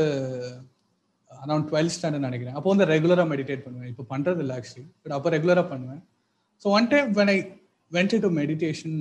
around 1.31 1.67
twelfth 1.69 1.95
standard 1.95 2.27
நினைக்கிறேன். 2.27 2.55
அப்போ 2.57 2.69
வந்து 2.73 2.85
ரெகுலராக 2.91 3.27
meditate 3.33 3.63
பண்ணுவேன். 3.65 3.89
இப்போ 3.93 4.03
பண்ணுறது 4.13 4.41
இல்லை 4.43 4.55
ஆக்சுவலி 4.59 4.85
பட் 5.03 5.15
அப்போ 5.17 5.29
ரெகுலராக 5.35 5.65
பண்ணுவேன். 5.69 6.01
So 6.65 6.67
one 6.77 6.87
time 6.93 7.09
when 7.19 7.31
I 7.35 7.37
went 7.91 8.15
to 8.25 8.29
meditation 8.41 8.97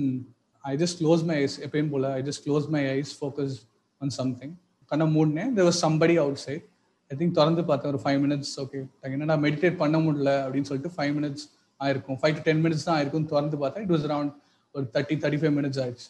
I 0.63 0.73
just 0.77 0.97
close 1.01 1.23
my 1.29 1.37
eyes 1.43 1.57
எப்பயும் 1.67 1.91
போல 1.93 2.11
I 2.19 2.21
just 2.29 2.43
close 2.45 2.67
my 2.75 2.83
eyes 2.95 3.11
focus 3.19 3.55
on 4.01 4.13
something 4.19 4.53
கண்ண 4.91 5.05
மூடினேன். 5.15 5.51
There 5.57 5.67
was 5.69 5.81
somebody 5.85 6.15
outside 6.45 6.65
I 7.11 7.17
think 7.19 7.35
திறந்து 7.39 7.63
பார்த்தேன் 7.69 7.91
ஒரு 7.93 8.01
ஃபைவ் 8.03 8.19
மினிட்ஸ் 8.25 8.53
ஓகே 8.63 8.79
என்னடா 9.15 9.37
மெடிடேட் 9.47 9.77
பண்ண 9.83 9.97
முடியல 10.05 10.31
அப்படின்னு 10.45 10.69
சொல்லிட்டு 10.69 10.93
ஃபைவ் 10.97 11.13
மினிட்ஸ் 11.17 11.45
ஆயிருக்கும். 11.79 12.17
ஃபைவ் 12.21 12.35
டு 12.37 12.43
டென் 12.47 12.63
மினிட்ஸ் 12.65 12.85
தான் 12.87 12.97
ஆயிருக்கும். 12.99 13.27
திறந்து 13.33 13.57
பார்த்தா 13.63 13.83
இட் 13.85 13.93
வாஸ் 13.95 14.07
அரௌண்ட் 14.09 14.33
ஒரு 14.75 14.85
தேர்ட்டி 14.95 15.15
தேர்ட்டி 15.23 15.41
ஃபைவ் 15.43 15.55
மினிட்ஸ் 15.59 15.81
ஆயிடுச்சு. 15.83 16.07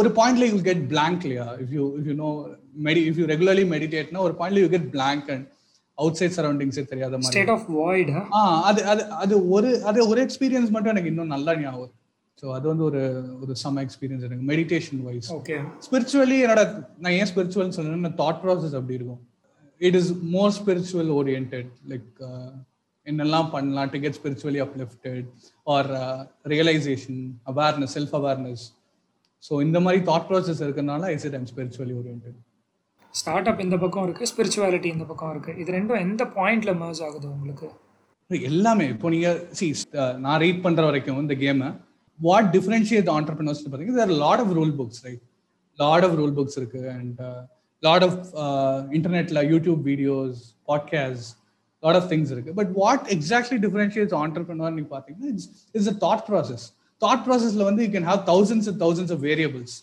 ஒரு 0.00 0.08
பாயிண்ட்ல 0.18 0.44
யூ 0.52 0.58
கெட் 0.70 0.82
பிளாங்க் 0.92 1.22
இல்லையா 1.26 1.46
if 1.62 1.72
you 1.76 1.84
if 1.98 2.08
you 2.10 2.14
know 2.24 2.30
medi 2.86 3.02
if 3.10 3.18
you 3.20 3.26
regularly 3.32 3.64
மெடிடேட்னா 3.74 4.22
ஒரு 4.26 4.34
பாயிண்ட்ல 4.40 4.62
you 4.64 4.70
get 4.74 4.88
blank 4.96 5.28
and 5.34 5.46
outside 6.20 6.34
சரௌண்டிங்ஸே 6.38 6.84
தெரியாத 6.92 7.14
மாதிரி 7.20 7.34
ஸ்டேட் 7.34 7.52
ஆஃப் 7.54 7.66
வாய்ட் 7.78 8.10
அது 8.70 8.80
அது 8.92 9.02
அது 9.22 9.34
ஒரு 9.56 9.70
அது 9.90 10.08
ஒரு 10.10 10.20
எக்ஸ்பீரியன்ஸ் 10.26 10.72
மட்டும் 10.74 10.92
எனக்கு 10.94 11.12
இன்னும் 11.12 11.32
நல்லா 11.34 11.54
ஞாபகம் 11.62 11.94
ஸோ 12.42 12.46
அது 12.56 12.66
வந்து 12.70 12.84
ஒரு 12.88 13.00
ஒரு 13.42 13.52
சம 13.62 13.82
எக்ஸ்பீரியன்ஸ் 13.86 14.24
எனக்கு 14.26 14.44
மெடிடேஷன் 14.50 15.00
வைஸ் 15.06 15.28
ஓகே 15.36 15.56
ஸ்பிரிச்சுவலி 15.86 16.38
என்னோட 16.44 16.62
நான் 17.04 17.16
ஏன் 17.20 17.28
ஸ்பிரிச்சுவல் 17.30 17.74
சொன்னேன்னா 17.76 18.12
தாட் 18.22 18.40
ப்ராசஸ் 18.44 18.76
அப்படி 18.78 18.98
இருக்கும். 18.98 19.22
It 19.80 19.98
is 20.00 20.10
more 20.34 20.52
spiritual 20.58 21.10
orient 21.18 21.54
like 21.92 22.08
என்னெல்லாம் 23.06 23.48
பண்ணலாம் 23.54 23.90
to 23.92 24.00
get 24.04 24.18
spiritually 24.18 24.60
uplifted 24.64 25.28
or 25.66 25.88
realisation 26.54 27.20
awareness 27.52 27.94
self 27.98 28.14
awareness 28.20 28.64
so 29.42 29.62
இந்த 29.66 29.78
மாதிரி 29.86 30.00
தாட் 30.10 30.28
ப்ராசஸ் 30.30 30.62
இருக்கிறனால 30.66 31.10
is 31.16 31.26
it 31.28 31.36
I'm 31.38 31.48
spiritually 31.52 31.96
orient 32.00 32.28
startup 33.50 33.60
இந்த 33.64 33.76
பக்கம் 33.82 34.04
இருக்கு 34.06 34.24
ஸ்பிரிச்சுவாலிட்டி 34.32 34.88
இந்த 34.94 35.04
பக்கம் 35.10 35.30
இருக்கு. 35.34 35.52
இது 35.62 35.70
ரெண்டும் 35.76 36.00
எந்த 36.06 36.22
பாயிண்ட்ல 36.38 36.72
மர்ஜ் 36.82 37.02
ஆகுது 37.06 37.26
உங்களுக்கு? 37.34 37.68
எல்லாமே. 38.30 38.86
இப்போ 38.94 39.08
நீங்க 39.14 39.28
சி 39.58 39.66
நான் 40.24 40.40
ரீட் 40.42 40.64
பண்ற 40.66 40.82
வரைக்கும் 40.88 41.20
இந்த 41.24 41.34
கேமை 41.42 41.68
வாட் 42.20 42.48
டிஃபரன்ஷியேட் 42.56 43.10
ஆண்டர்பிரினர்ஸ் 43.16 43.60
பார்த்தீங்கன்னா 43.64 44.00
there 44.02 44.14
lot 44.26 44.42
of 44.44 44.52
rule 44.58 44.72
books 44.80 45.00
right 45.06 45.22
lot 45.78 46.04
of 46.06 46.16
rule 46.20 46.34
books 46.38 46.56
இருக்கு. 46.60 46.80
அண்ட் 46.98 47.18
லாட் 47.82 48.04
ஆஃப் 48.08 48.20
இன்டர்நெட்ல 48.98 49.42
YouTube 49.52 49.82
videos 49.90 50.38
podcast 50.70 51.30
lot 51.82 51.98
of 52.00 52.08
things 52.12 52.32
இருக்கு. 52.34 52.52
But 52.60 52.70
what 52.82 53.04
exactly 53.16 53.58
differentiates 53.66 54.16
entrepreneur 54.22 54.74
நீங்க 54.78 54.90
பார்த்தீங்கன்னா 54.96 55.30
it's 55.34 55.48
it's 55.76 55.90
a 55.94 55.96
thought 56.06 56.24
process 56.30 56.64
thought 57.02 57.22
ப்ராசஸ்ல 57.26 57.64
வந்து 57.70 57.82
you 57.86 57.90
can 57.96 58.08
have 58.12 58.22
thousands 58.32 58.68
and 58.72 58.80
thousands 58.84 59.14
of 59.16 59.22
variables 59.28 59.76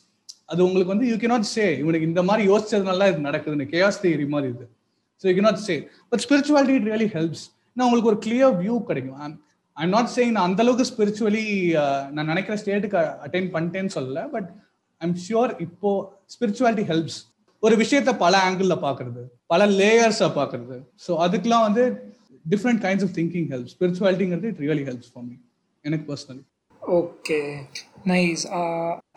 அது 0.52 0.62
உங்களுக்கு 0.68 0.94
வந்து 0.94 1.08
யூ 1.12 1.16
கேனாட் 1.22 1.48
சே 1.56 1.66
இவனுக்கு 1.82 2.08
இந்த 2.12 2.22
மாதிரி 2.30 2.44
யோசிச்சதுனால 2.52 3.08
இது 3.12 3.22
நடக்குதுன்னு 3.30 3.68
கேஆஸ் 3.74 4.02
தியரி 4.04 4.28
மாதிரி 4.34 4.50
இது. 4.56 4.66
So 5.22 5.26
you 5.30 5.34
cannot 5.40 5.62
say 5.70 5.76
but 6.12 6.24
spirituality 6.26 6.76
it 6.80 6.88
really 6.92 7.10
helps 7.18 7.46
நான் 7.78 7.86
உங்களுக்கு 7.88 8.12
ஒரு 8.14 8.20
கிளியர் 8.26 8.54
வியூ 8.64 8.76
கிடைக்கும். 8.90 9.34
ஐம் 9.78 9.94
நாட் 9.94 10.12
சேயிங் 10.14 10.34
நான் 10.36 10.48
அந்த 10.50 10.62
அளவுக்கு 10.64 10.86
ஸ்பிரிச்சுவலி 10.90 11.46
நான் 12.12 12.30
நினைக்கிற 12.32 12.56
ஸ்டேட்டுக்கு 12.62 12.98
அட்டைன் 13.26 13.50
பண்ணிட்டேன்னு 13.56 13.94
சொல்லல 13.96 14.22
பட் 14.30 14.50
ஐம் 15.02 15.16
ஷியோர் 15.24 15.54
இப்போ 15.60 15.92
ஸ்பிரிச்சுவாலிட்டி 16.34 16.86
ஹெல்ப்ஸ் 16.92 17.20
ஒரு 17.64 17.76
விஷயத்த 17.76 18.12
பல 18.18 18.36
ஆங்கிள் 18.48 18.76
பாக்குறது 18.86 19.22
பல 19.48 19.66
லேயர்ஸா 19.80 20.28
பாக்குறது 20.36 20.76
ஸோ 21.06 21.14
அதுக்கெல்லாம் 21.26 21.66
வந்து 21.68 21.84
different 22.46 22.84
kinds 22.84 23.06
of 23.08 23.16
thinking 23.16 23.50
help 23.54 23.72
ஸ்பிரிச்சுவாலிட்டிங்கிறது 23.74 24.50
it 24.52 24.62
really 24.66 24.86
helps 24.90 25.12
for 25.14 25.26
me 25.26 25.36
எனக்கு 25.86 26.06
பர்சனலி 26.12 26.44
ஓகே 26.82 27.40
நைஸ் 28.08 28.44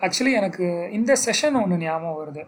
ஆக்சுவலி 0.02 0.32
எனக்கு 0.32 0.66
இந்த 0.92 1.12
செஷன் 1.24 1.58
ஒன்று 1.62 1.78
ஞாபகம் 1.82 2.18
வருது. 2.20 2.42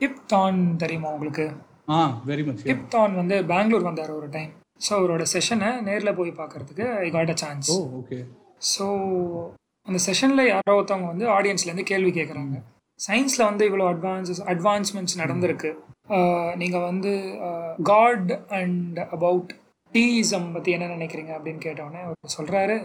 டிப் 0.00 0.20
தான் 0.26 0.58
தெரியுமா 0.76 1.08
உங்களுக்கு? 1.10 1.46
ஆ 1.88 1.96
வெரி 2.26 2.42
மச் 2.46 2.62
டிப் 2.68 2.86
தான் 2.88 3.16
வந்து 3.16 3.36
பெங்களூர் 3.50 3.88
வந்தார் 3.88 4.12
ஒரு 4.12 4.28
டைம் 4.30 4.52
ஸோ 4.88 4.90
அவரோட 4.90 5.24
செஷனை 5.32 5.80
நேரில் 5.80 6.14
போய் 6.14 6.30
பார்க்கறதுக்கு 6.30 6.84
I 6.98 7.10
got 7.10 7.30
a 7.30 7.36
chance 7.36 7.70
okay 8.00 8.18
so 8.74 8.86
அந்த 9.86 9.98
செஷனில் 10.06 10.46
யாரோ 10.46 10.74
ஒருத்தவங்க 10.80 11.06
வந்து 11.06 11.26
ஆடியன்ஸ்லேருந்து 11.28 11.82
கேள்வி 11.82 12.10
கேட்குறாங்க 12.10 12.56
சயின்ஸில் 13.00 13.44
வந்து 13.44 13.70
இவ்வளோ 13.70 13.84
அட்வான்சஸ் 13.94 14.40
அட்வான்ஸ்மெண்ட்ஸ் 14.52 15.16
நடந்திருக்கு. 15.18 15.70
நீங்கள் 16.56 16.80
வந்து 16.80 17.12
காட் 17.82 18.32
அண்ட் 18.48 18.98
அபவுட் 18.98 19.52
டீசம் 19.92 20.52
பற்றி 20.52 20.72
என்ன 20.72 20.88
நினைக்கிறீங்க 20.96 21.30
அப்படின்னு 21.36 21.62
கேட்டோடனே 21.64 22.00
அவர் 22.06 22.34
சொல்கிறாரு 22.38 22.76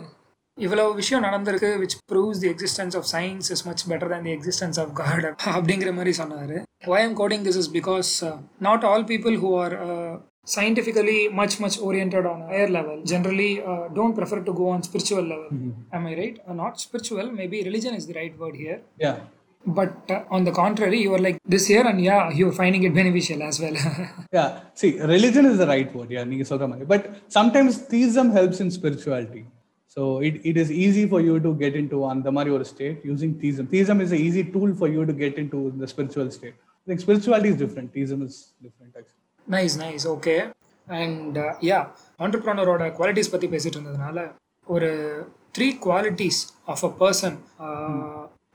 இவ்வளோ 0.58 0.84
விஷயம் 0.94 1.24
நடந்திருக்கு 1.24 1.70
which 1.82 1.96
proves 2.12 2.42
the 2.44 2.50
existence 2.54 2.96
of 2.96 3.08
science 3.12 3.50
is 3.56 3.66
much 3.68 3.84
better 3.90 4.12
than 4.14 4.24
the 4.24 4.34
existence 4.38 4.80
of 4.80 4.94
God 4.94 5.26
அப்படிங்கிற 5.56 5.94
மாதிரி 5.94 6.12
சொன்னார். 6.12 6.56
Why 6.86 7.02
am 7.04 7.18
quoting 7.18 7.46
this 7.48 7.60
is 7.64 7.72
because 7.74 8.12
not 8.60 8.86
all 8.86 9.04
people 9.04 9.38
who 9.44 9.52
are 9.64 9.76
scientifically 10.55 11.19
much 11.41 11.55
much 11.65 11.77
oriented 11.89 12.25
on 12.31 12.39
a 12.45 12.47
higher 12.53 12.71
level 12.79 12.97
generally 13.13 13.51
uh, 13.71 13.85
don't 13.99 14.15
prefer 14.21 14.41
to 14.49 14.53
go 14.61 14.69
on 14.75 14.81
spiritual 14.91 15.25
level 15.33 15.51
am 15.97 16.07
i 16.13 16.15
right 16.23 16.39
uh, 16.49 16.57
not 16.63 16.81
spiritual 16.87 17.27
maybe 17.43 17.59
religion 17.71 17.95
is 18.01 18.07
the 18.11 18.17
right 18.21 18.35
word 18.45 18.57
here 18.65 18.81
yeah 19.05 19.13
but 19.79 19.95
uh, 20.17 20.35
on 20.37 20.43
the 20.49 20.53
contrary 20.63 20.99
you 21.07 21.13
are 21.17 21.23
like 21.27 21.39
this 21.55 21.65
here 21.73 21.83
and 21.91 21.99
yeah 22.09 22.23
you're 22.39 22.55
finding 22.61 22.83
it 22.89 22.93
beneficial 23.01 23.41
as 23.49 23.57
well 23.65 23.77
Yeah, 24.39 24.49
see, 24.81 24.91
religion 25.15 25.45
is 25.51 25.57
the 25.63 25.67
right 25.67 25.89
word. 25.97 26.11
Yeah, 26.17 26.25
நீங்க 26.31 26.45
சொல்ற 26.51 26.67
மாதிரி. 26.71 26.87
But 26.93 27.03
sometimes 27.37 27.73
theism 27.91 28.27
helps 28.37 28.59
in 28.65 28.69
spirituality. 28.77 29.43
So 29.95 30.03
it, 30.29 30.35
it 30.51 30.57
is 30.63 30.69
easy 30.85 31.05
for 31.13 31.21
you 31.29 31.35
to 31.47 31.51
get 31.63 31.75
into 31.81 31.99
அந்த 32.13 32.31
மாதிரி 32.37 32.51
ஒரு 32.57 32.67
state 32.73 32.99
using 33.13 33.33
theism. 33.41 33.67
Theism 33.75 33.99
is 34.05 34.13
an 34.17 34.21
easy 34.27 34.45
tool 34.55 34.71
for 34.81 34.89
you 34.97 35.05
to 35.11 35.15
get 35.25 35.35
into 35.43 35.61
the 35.81 35.89
spiritual 35.95 36.29
state. 36.39 36.57
I 36.83 36.87
think 36.91 37.01
spirituality 37.07 37.51
is 37.55 37.59
different. 37.65 37.89
Theism 37.97 38.21
is 38.29 38.37
different 38.67 38.93
actually. 39.01 39.14
Nice 39.48 39.76
nice 39.84 40.06
okay 40.16 40.36
and 40.88 41.38
yeah 41.70 41.80
yeah 42.12 42.92
qualities 43.00 43.34
பற்றி 43.34 43.48
பேசிட்டு 43.54 43.78
இருந்ததுனால 43.78 44.18
ஒரு 44.68 44.90
three 45.58 45.68
qualities 45.88 46.40
of 46.74 46.86
a 46.90 46.94
person 47.02 47.36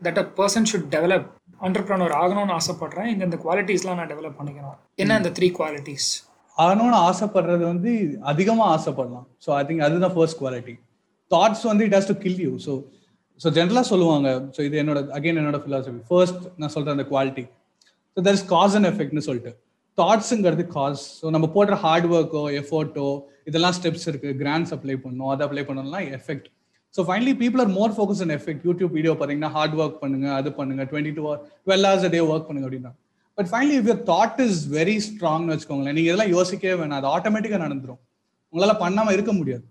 that 0.06 0.20
a 0.24 0.26
person 0.40 0.68
should 0.72 0.88
develop 0.96 1.28
entrepreneur 1.68 2.10
ஆகணும்னு 2.20 2.54
ஆசைப்படுறேன். 2.58 3.08
இந்த 3.12 3.22
இந்த 3.28 3.38
குவாலிட்டிஸ்லாம் 3.44 3.98
நான் 4.00 4.10
develop 4.12 4.36
பண்ணிக்கணும். 4.38 4.76
என்ன 5.02 5.16
இந்த 5.20 5.30
த்ரீ 5.38 5.48
குவாலிட்டிஸ் 5.58 6.08
ஆகணும்னு 6.56 6.98
ஆசைப்படுறது 7.08 7.64
வந்து 7.72 7.90
அதிகமாக 8.30 8.68
ஆசைப்படலாம். 8.76 9.26
ஸோ 9.44 9.50
ஐ 9.58 9.60
திங்க் 9.68 9.84
அதுதான் 9.86 10.14
ஃபர்ஸ்ட் 10.16 10.38
குவாலிட்டி 10.42 10.74
தாட்ஸ் 11.30 11.64
வந்து 11.70 11.84
it 11.88 11.96
has 11.96 12.10
to 12.12 12.16
kill 12.24 12.40
you 12.46 12.52
so 12.66 12.72
so 13.40 13.50
ஜென்ரலாக 13.58 13.86
சொல்லுவாங்க. 13.92 14.28
ஸோ 14.56 14.60
இது 14.68 14.76
என்னோட 14.82 15.00
அகைன் 15.18 15.40
என்னோட 15.42 15.60
ஃபிலாசபி 15.64 16.00
ஃபர்ஸ்ட் 16.10 16.42
நான் 16.60 16.72
சொல்கிறேன் 16.74 16.96
அந்த 16.96 17.06
quality 17.12 17.44
so 18.16 18.22
there 18.28 18.36
is 18.38 18.46
cause 18.54 18.76
and 18.78 18.90
எஃபெக்ட்னு 18.92 19.24
சொல்லிட்டு. 19.28 19.52
தாட்ஸுங்கிறது 20.00 20.64
காஸ் 20.76 21.02
ஸோ 21.20 21.30
நம்ம 21.34 21.46
போடுற 21.54 21.74
ஹார்ட் 21.84 22.06
ஒர்க்கோ 22.14 22.42
எஃபோர்ட்டோ 22.60 23.06
இதெல்லாம் 23.48 23.74
ஸ்டெப்ஸ் 23.78 24.06
இருக்கு. 24.10 24.30
கிராண்ட்ஸ் 24.42 24.72
அப்ளை 24.76 24.96
பண்ணணும். 25.04 25.30
அதை 25.34 25.42
அப்ளை 25.46 25.62
பண்ணணும்னா 25.68 26.00
effect 26.18 26.48
so 26.94 27.00
finally 27.08 27.34
people 27.42 27.60
are 27.64 27.72
more 27.78 27.92
focus 27.96 28.22
and 28.24 28.34
effect 28.38 28.64
YouTube 28.68 28.92
video 28.98 29.12
பார்த்தீங்கன்னா 29.18 29.50
ஹார்ட் 29.56 29.76
ஒர்க் 29.82 30.00
பண்ணுங்க 30.02 30.28
அது 30.38 30.50
பண்ணுங்க 30.58 30.84
twenty 30.92 31.12
two 31.18 31.24
twelve 31.66 31.86
hours 31.88 32.08
day 32.16 32.20
work 32.32 32.48
பண்ணுங்க 32.48 32.66
அப்படின்னா. 32.68 32.92
But 33.38 33.50
finally 33.52 33.76
if 33.80 33.90
your 33.90 34.02
thought 34.12 34.40
is 34.46 34.60
very 34.78 34.96
ஸ்ட்ராங்னு 35.08 35.52
வச்சுக்கோங்களேன் 35.54 35.96
நீங்க 35.98 36.08
இதெல்லாம் 36.10 36.34
யோசிக்கவே 36.36 36.74
வேணாம். 36.82 36.98
அது 37.00 37.08
ஆட்டோமேட்டிக்காக 37.16 37.62
நடந்துரும். 37.66 38.00
உங்களால 38.52 38.74
பண்ணாம 38.84 39.12
இருக்க 39.16 39.32
முடியாது. 39.32 39.64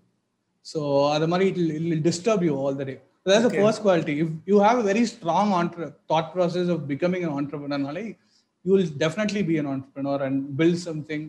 ஸோ 0.66 0.80
அது 1.16 1.28
மாதிரி 1.28 1.46
it'll 1.78 2.02
disturb 2.08 2.44
you 2.50 2.56
all 2.64 2.80
the 2.82 2.86
day 2.90 2.96
that's 3.28 3.44
the 3.46 3.54
first 3.62 3.80
quality. 3.84 4.12
If 4.22 4.28
you 4.50 4.58
have 4.66 4.76
a 4.82 4.84
very 4.86 5.02
strong 5.10 5.48
entre- 5.58 5.88
thought 6.10 6.28
process 6.36 6.68
of 6.74 6.78
becoming 6.92 7.22
an 7.26 7.32
entrepreneur 7.40 7.78
nale, 7.82 8.04
you 8.64 8.72
will 8.72 8.86
definitely 8.96 9.42
be 9.42 9.56
an 9.58 9.66
entrepreneur 9.66 10.18
and 10.22 10.56
build 10.56 10.76
something 10.78 11.22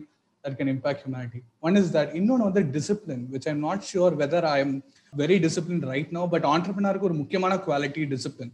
that 0.44 0.56
can 0.58 0.68
impact 0.68 1.02
humanity. 1.02 1.40
One 1.60 1.76
is 1.76 1.86
that 1.92 2.08
இன்னொன்று 2.18 2.46
வந்து 2.48 2.62
discipline 2.76 3.24
which 3.34 3.46
I'm 3.50 3.60
not 3.66 3.84
sure 3.90 4.14
whether 4.22 4.46
I 4.52 4.56
am 4.64 4.74
very 5.12 5.36
discipline 5.44 5.84
right 5.92 6.10
no 6.16 6.22
but 6.34 6.46
ஆண்டர்பிரினருக்கு 6.52 7.08
ஒரு 7.10 7.16
முக்கியமான 7.20 7.56
quality 7.66 8.04
discipline 8.14 8.52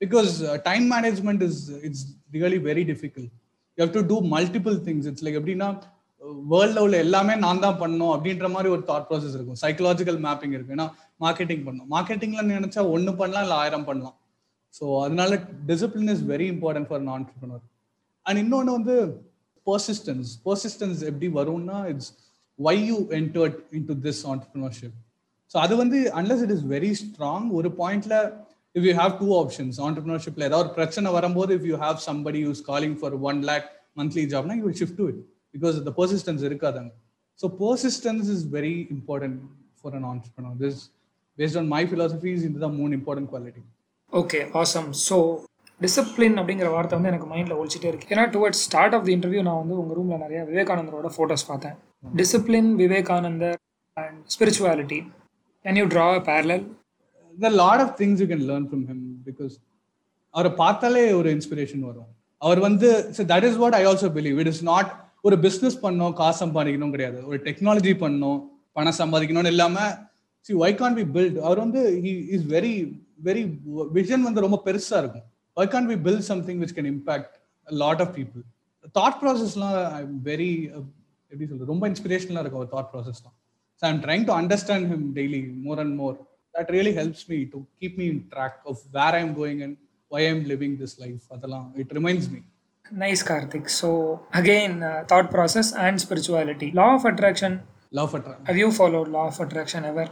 because 0.00 0.30
time 0.68 0.86
management 0.94 1.44
is 1.48 1.60
it's 1.88 2.04
really 2.36 2.60
very 2.68 2.84
difficult 2.92 3.30
you 3.78 3.82
have 3.86 3.94
to 3.98 4.02
do 4.12 4.18
multiple 4.34 4.78
things 4.88 5.08
it's 5.10 5.24
like 5.26 5.38
எப்படின்னா 5.40 5.68
வேர்ல்டில் 6.52 6.82
உள்ள 6.84 6.96
எல்லாமே 7.06 7.34
நான் 7.44 7.62
தான் 7.64 7.78
பண்ணோம் 7.82 8.12
அப்படின்ற 8.14 8.46
மாதிரி 8.54 8.68
ஒரு 8.74 8.82
தாட் 8.90 9.08
ப்ராசஸ் 9.08 9.34
இருக்கும் 9.38 9.60
சைக்கலாஜிக்கல் 9.64 10.18
மேப்பிங் 10.26 10.54
இருக்கு 10.56 10.74
ஏன்னா 10.76 10.86
மார்க்கெட்டிங் 11.24 11.64
பண்ணோம் 11.66 11.88
மார்க்கெட்டிங்கில் 11.94 12.52
நினைச்சா 12.56 12.82
ஒன்று 12.94 13.12
பண்ணலாம் 13.20 13.44
இல்லை 13.46 13.58
ஆயிரம் 13.62 13.86
பண்ணலாம் 13.88 14.16
ஸோ 14.74 14.86
அதனால 15.04 15.34
discipline 15.70 16.12
is 16.14 16.24
very 16.32 16.46
important 16.54 16.88
for 16.88 17.04
an 17.06 17.14
entrepreneur 17.18 17.64
and 18.26 18.40
இன்னொன்று 18.42 18.72
வந்து 18.72 18.96
பர்சிஸ்டன்ஸ் 19.66 20.30
பர்சிஸ்டன்ஸ் 20.46 21.00
எப்படி 21.10 21.28
வரும்னா 21.38 21.78
it's 21.92 22.10
why 22.58 22.74
you 22.82 22.98
entered 23.20 23.56
into 23.88 23.96
this 24.06 24.22
entrepreneurship 24.32 24.96
so 25.54 25.56
அது 25.64 25.74
வந்து 25.76 25.98
unless 26.20 26.42
it 26.46 26.54
is 26.56 26.66
very 26.74 26.92
strong 27.02 27.46
ஒரு 27.58 27.70
பாயிண்ட்ல 27.80 28.14
if 28.74 28.86
you 28.88 28.94
have 29.00 29.12
two 29.20 29.28
options 29.40 29.78
ஆண்டர்பிரினர்ஷிப்ல 29.86 30.44
ஏதாவது 30.48 30.64
ஒரு 30.64 30.74
பிரச்சனை 30.78 31.10
வரும்போது 31.16 31.52
if 31.58 31.66
you 31.70 31.78
have 31.84 31.98
somebody 32.08 32.40
use 32.46 32.62
calling 32.70 32.96
for 33.00 33.16
one 33.30 33.40
lakh 33.50 33.68
monthly 34.00 34.24
Jaffna 34.32 34.56
you 34.62 34.72
shift 34.80 34.98
to 35.02 35.06
it 35.12 35.20
because 35.54 35.78
the 35.88 35.92
persistence 36.00 36.44
இருக்காதாங்க 36.50 36.92
so 37.40 37.48
persistence 37.62 38.28
is 38.34 38.44
very 38.52 38.74
important 38.96 39.38
for 39.80 39.96
an 39.98 40.06
entrepreneur 40.10 40.58
this 40.64 40.82
based 41.38 41.58
on 41.62 41.68
my 41.68 41.82
philosophies 41.90 42.44
இதுதான் 42.48 42.76
மூணு 42.80 42.92
important 43.00 43.30
quality 43.32 43.64
okay 44.12 44.40
awesome 44.54 44.88
so 45.06 45.16
discipline 45.80 46.36
அப்படிங்கிற 46.40 46.68
வார்த்தை 46.74 46.94
வந்து 46.98 47.10
எனக்கு 47.10 47.26
மைண்டில் 47.32 47.56
ஒழிச்சிட்டே 47.60 47.88
இருக்கு. 47.90 48.10
ஏன்னா 48.14 48.24
towards 48.34 48.62
start 48.66 48.94
of 48.96 49.04
the 49.06 49.12
interview 49.16 49.42
நான் 49.48 49.60
வந்து 49.62 49.74
உங்கள் 49.80 49.96
ரூமில் 49.98 50.22
நிறைய 50.24 50.40
விவேகானந்தரோட 50.50 51.08
ஃபோட்டோஸ் 51.16 51.46
பார்த்தேன். 51.50 51.76
Discipline 52.20 52.70
Vivekanandar 52.82 53.58
and 53.96 54.18
spirituality 54.34 55.00
can 55.64 55.78
you 55.80 55.86
draw 55.94 56.06
a 56.20 56.22
parallel 56.30 56.64
the 57.34 57.50
lot 57.62 57.82
of 57.84 57.94
things 58.00 58.22
you 58.22 58.28
can 58.32 58.46
learn 58.50 58.68
from 58.70 58.84
him 58.90 59.04
because 59.28 59.54
அவரை 60.34 60.52
பார்த்தாலே 60.62 61.04
ஒரு 61.18 61.28
இன்ஸ்பிரேஷன் 61.36 61.84
வரும். 61.90 62.08
அவர் 62.42 62.60
வந்து 62.68 62.88
that 63.34 63.46
is 63.50 63.60
what 63.64 63.78
I 63.80 63.82
also 63.90 64.10
believe 64.18 64.40
it 64.42 64.50
is 64.54 64.64
not 64.72 64.90
ஒரு 65.26 65.36
பிஸ்னஸ் 65.44 65.78
பண்ணோம் 65.84 66.16
காசு 66.22 66.38
சம்பாதிக்கணும் 66.44 66.92
கிடையாது. 66.96 67.18
ஒரு 67.28 67.38
டெக்னாலஜி 67.46 67.94
பண்ணோம் 68.02 68.40
பணம் 68.78 69.00
சம்பாதிக்கணும்னு 69.02 69.52
இல்லாமல் 69.54 69.92
see 70.46 70.52
why 70.64 70.80
can 70.80 70.98
be 70.98 71.04
build 71.14 71.38
அவர் 71.46 71.64
வந்து 71.64 71.80
இஸ் 72.36 72.46
வெரி 72.56 72.74
வெரி 73.28 73.42
விஷன் 73.96 74.26
வந்து 74.28 74.44
ரொம்ப 74.44 74.58
பெருசாக 74.66 75.00
இருக்கும். 75.02 75.26
Why 75.56 75.72
can 75.74 75.88
be 75.92 75.96
build 76.06 76.26
something 76.30 76.60
which 76.62 76.76
can 76.76 76.90
impact 76.92 77.34
lot 77.68 78.02
of 78.04 78.14
people 78.18 78.42
thought 78.96 79.18
ப்ராசஸ்லாம் 79.22 79.76
I 79.98 80.02
very 80.24 80.50
எப்படி 81.32 81.46
சொல்றது 81.46 81.70
ரொம்ப 81.72 81.84
இன்ஸ்பிரேஷனலா 81.92 82.42
இருக்கும் 82.42 82.62
அவர் 82.62 82.72
thought 82.74 82.90
ப்ராசஸ்லாம் 82.92 83.36
so 83.82 83.86
I'm 83.90 84.00
trying 84.04 84.26
to 84.28 84.34
understand 84.40 84.88
him 84.92 85.06
daily 85.18 85.42
more 85.66 85.80
and 85.84 85.96
more 86.02 86.16
that 86.54 86.68
really 86.70 86.92
helps 86.94 87.22
me 87.30 87.38
to 87.46 87.58
keep 87.80 87.94
me 88.00 88.06
in 88.08 88.18
track 88.30 88.54
of 88.66 88.76
where 88.94 89.14
I'm 89.16 89.32
going 89.34 89.58
and 89.64 89.72
why 90.10 90.20
I'm 90.28 90.40
living 90.52 90.72
this 90.82 90.92
life. 91.02 91.24
அதெல்லாம் 91.34 91.66
it 91.82 91.90
reminds 91.92 92.26
me. 92.34 92.40
Nice 92.84 93.22
Karthik 93.30 93.70
so 93.78 93.88
again 94.40 94.76
thought 95.12 95.30
process 95.34 95.70
and 95.84 96.00
spirituality 96.04 96.68
law 96.80 96.86
of 96.96 97.06
attraction 97.10 97.56
Love 97.92 98.12
attraction. 98.18 98.46
How 98.48 98.58
you 98.62 98.68
follow 98.76 99.00
law 99.14 99.22
of 99.30 99.40
attraction 99.44 99.86
ever 99.90 100.08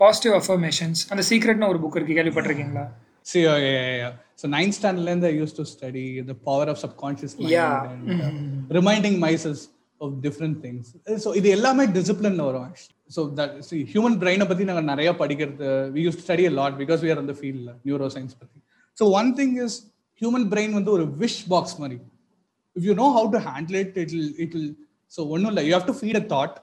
positive 0.00 0.34
affirmations 0.38 1.02
அந்த 1.12 1.24
சீக்ரெட்னு 1.30 1.70
ஒரு 1.72 1.80
book 1.84 1.98
இருக்கு 1.98 2.16
கேள்விப்பட்டிருக்கீங்களா? 2.18 2.84
See, 3.26 3.42
So 4.40 4.48
ninth 4.48 4.74
standard 4.74 5.04
length, 5.08 5.24
I 5.30 5.34
used 5.44 5.56
to 5.60 5.64
study 5.66 6.04
the 6.28 6.34
power 6.34 6.64
of 6.72 6.76
subconscious 6.82 7.32
mind 7.38 7.50
Yeah. 7.50 7.90
and 7.90 8.22
uh, 8.26 8.74
reminding 8.78 9.14
myself 9.24 9.58
of 10.04 10.10
different 10.26 10.54
things. 10.64 10.84
So 11.24 11.30
இது 11.38 11.48
எல்லாமே 11.56 11.84
discipline 11.96 12.36
வரும் 12.46 12.64
actually. 12.68 12.94
So 13.16 13.22
that 13.38 13.50
see 13.68 13.80
human 13.94 14.14
brain 14.22 14.42
பத்தி 14.50 14.64
நாங்க 14.70 14.82
நிறைய 14.92 15.10
படிக்கிறது 15.22 15.66
we 15.96 16.02
used 16.08 16.18
to 16.20 16.24
study 16.28 16.46
a 16.52 16.54
lot 16.60 16.72
because 16.82 17.02
we 17.06 17.10
are 17.14 17.18
in 17.22 17.28
the 17.32 17.36
field 17.42 17.66
neuroscience 17.88 18.34
பத்தி. 18.42 18.58
So 18.98 19.06
one 19.18 19.30
thing 19.40 19.52
is 19.64 19.74
human 20.22 20.46
brain 20.54 20.70
வந்து 20.78 20.90
ஒரு 20.96 21.04
wish 21.22 21.38
box 21.54 21.76
மாதிரி. 21.82 21.98
If 22.78 22.84
you 22.88 22.94
know 23.00 23.10
how 23.18 23.24
to 23.34 23.40
handle 23.50 23.78
it, 23.84 23.92
it 24.04 24.12
will 24.16 24.30
it 24.46 24.52
will 24.58 24.70
so 25.16 25.22
ஒன்றும் 25.34 25.52
இல்லை 25.54 25.64
you 25.68 25.74
have 25.78 25.88
to 25.92 25.96
feed 26.02 26.18
a 26.22 26.26
thought 26.32 26.54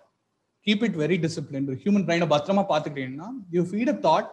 keep 0.68 0.82
it 0.88 0.96
very 1.04 1.20
disciplined 1.28 1.70
human 1.84 2.06
brain 2.08 2.24
பத்திரமா 2.34 2.64
பார்த்துக்கிட்டீங்கன்னா 2.72 3.30
you 3.58 3.64
feed 3.74 3.90
a 3.96 4.00
thought 4.06 4.30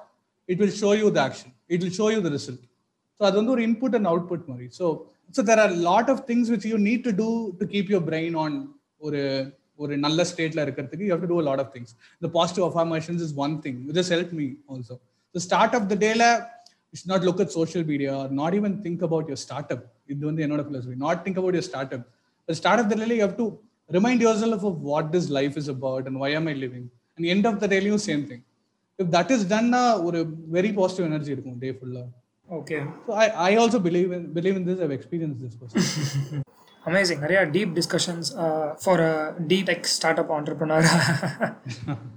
it 0.53 0.59
will 0.63 0.75
show 0.83 0.95
you 1.01 1.09
the 1.19 1.23
action 1.29 1.51
it 1.75 1.81
will 1.85 1.95
show 1.99 2.09
you 2.15 2.23
the 2.29 2.33
result 2.39 2.63
so 3.21 3.23
அது 3.29 3.37
வந்து 3.41 3.53
ஒரு 3.57 3.65
input 3.69 3.97
and 3.99 4.11
output 4.13 4.47
மாதிரி 4.51 4.67
so 4.79 4.87
so 5.35 5.43
there 5.51 5.63
are 5.65 5.75
lot 5.89 6.11
of 6.15 6.23
things 6.31 6.51
which 6.55 6.67
you 6.71 6.79
need 6.89 7.05
to 7.09 7.13
do 7.21 7.29
to 7.61 7.67
keep 7.75 7.91
your 7.93 8.07
brain 8.11 8.37
on 8.45 8.57
ஒரு 9.01 9.21
ஒரு 9.79 9.95
நல்ல 10.05 10.25
ஸ்டேட்ல 10.31 10.61
இருக்கிறதுக்கு 10.67 11.07
you 11.07 11.17
to 11.23 11.31
do 11.33 11.39
lot 11.49 11.63
of 11.65 11.73
things 11.75 11.93
இந்த 12.19 12.29
positive 12.37 12.67
affirmations 12.67 13.23
is 13.27 13.35
one 13.45 13.55
thing 13.65 13.79
which 13.89 14.01
is 14.03 14.13
help 14.15 14.35
me 14.41 14.47
also 14.73 14.97
so 15.35 15.41
start 15.47 15.75
of 15.79 15.89
the 15.93 15.97
டேல 16.05 16.25
it's 16.95 17.07
not 17.13 17.25
look 17.29 17.43
at 17.45 17.55
social 17.57 17.87
media 17.89 18.13
or 18.23 18.33
not 18.41 18.57
even 18.59 18.77
think 18.85 19.05
about 19.09 19.31
your 19.31 19.43
start 19.45 19.73
up 19.77 19.85
இது 20.13 20.23
வந்து 20.31 20.45
என்னோட 20.47 20.65
philosophy 20.67 20.97
not 21.05 21.23
think 21.25 21.41
about 21.43 21.57
your 21.59 21.69
start 21.71 21.95
up 21.97 22.07
start 22.49 22.83
of 22.83 22.91
the 22.91 22.97
டேல 22.97 23.15
you 23.15 23.25
have 23.27 23.39
to 23.41 23.47
remind 23.91 24.23
yourself 24.43 24.67
of 24.67 24.79
what 24.91 25.09
this 25.15 25.31
life 25.39 25.57
is 25.63 25.71
about 25.75 26.07
and 26.11 26.21
why 26.25 26.37
am 26.37 26.49
I 26.49 26.57
living 26.61 26.87
and 27.19 27.29
end 27.35 27.49
of 27.51 27.59
the 27.63 27.69
டேலையும் 27.75 28.05
same 28.09 28.23
thing 28.31 28.45
if 28.99 29.11
that 29.17 29.33
is 29.37 29.47
டன்னா 29.53 29.83
ஒரு 30.07 30.19
very 30.53 30.71
positive 30.77 31.09
energy 31.11 31.33
இருக்கும் 31.37 31.59
day 31.59 31.71
ஃபுல்லாக 31.79 32.07
okay 32.49 32.79
so 33.07 33.13
I, 33.25 33.29
I 33.49 33.53
also 33.63 33.79
believe 33.87 34.11
in 34.17 34.25
believe 34.39 34.57
in 34.61 34.65
this 34.69 34.81
I've 34.85 34.97
experienced 34.99 35.41
this 35.45 35.55
personally. 35.61 36.43
Amazing 36.89 37.21
நிறையா 37.25 37.43
deep 37.53 37.71
discussions 37.77 38.29
for 38.83 39.01
a 39.05 39.13
deep 39.51 39.69
tech 39.69 39.87
start 39.93 40.19
up 40.23 40.33
entrepreneur 40.37 40.87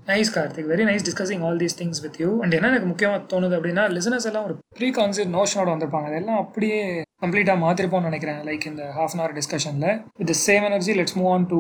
nice 0.10 0.32
Karthik 0.38 0.68
very 0.72 0.86
nice 0.90 1.06
discussing 1.10 1.44
all 1.48 1.60
these 1.62 1.76
things 1.82 2.02
with 2.06 2.18
you 2.24 2.30
and 2.44 2.56
என்ன 2.58 2.72
எனக்கு 2.72 2.90
முக்கியமாக 2.92 3.20
தோணுது 3.34 3.56
அப்படின்னா 3.58 3.84
listeners 3.98 4.28
எல்லாம் 4.32 4.46
ஒரு 4.48 4.56
pre 4.80 4.90
concept 5.00 5.34
நோஷனோட 5.38 5.68
வந்திருப்பாங்க. 5.74 6.10
அதெல்லாம் 6.12 6.42
அப்படியே 6.44 6.80
கம்ப்ளீட்டாக 7.24 7.58
மாற்றிருப்போம்னு 7.66 8.10
நினைக்கிறேன் 8.12 8.42
லைக் 8.50 8.66
இந்த 8.72 8.84
half 8.98 9.13
an 9.16 9.22
hour 9.24 9.38
டிஸ்கஷனில் 9.40 9.90
with 10.22 10.36
same 10.46 10.66
energy 10.72 10.96
let's 11.00 11.18
move 11.20 11.32
on 11.38 11.48
to 11.54 11.60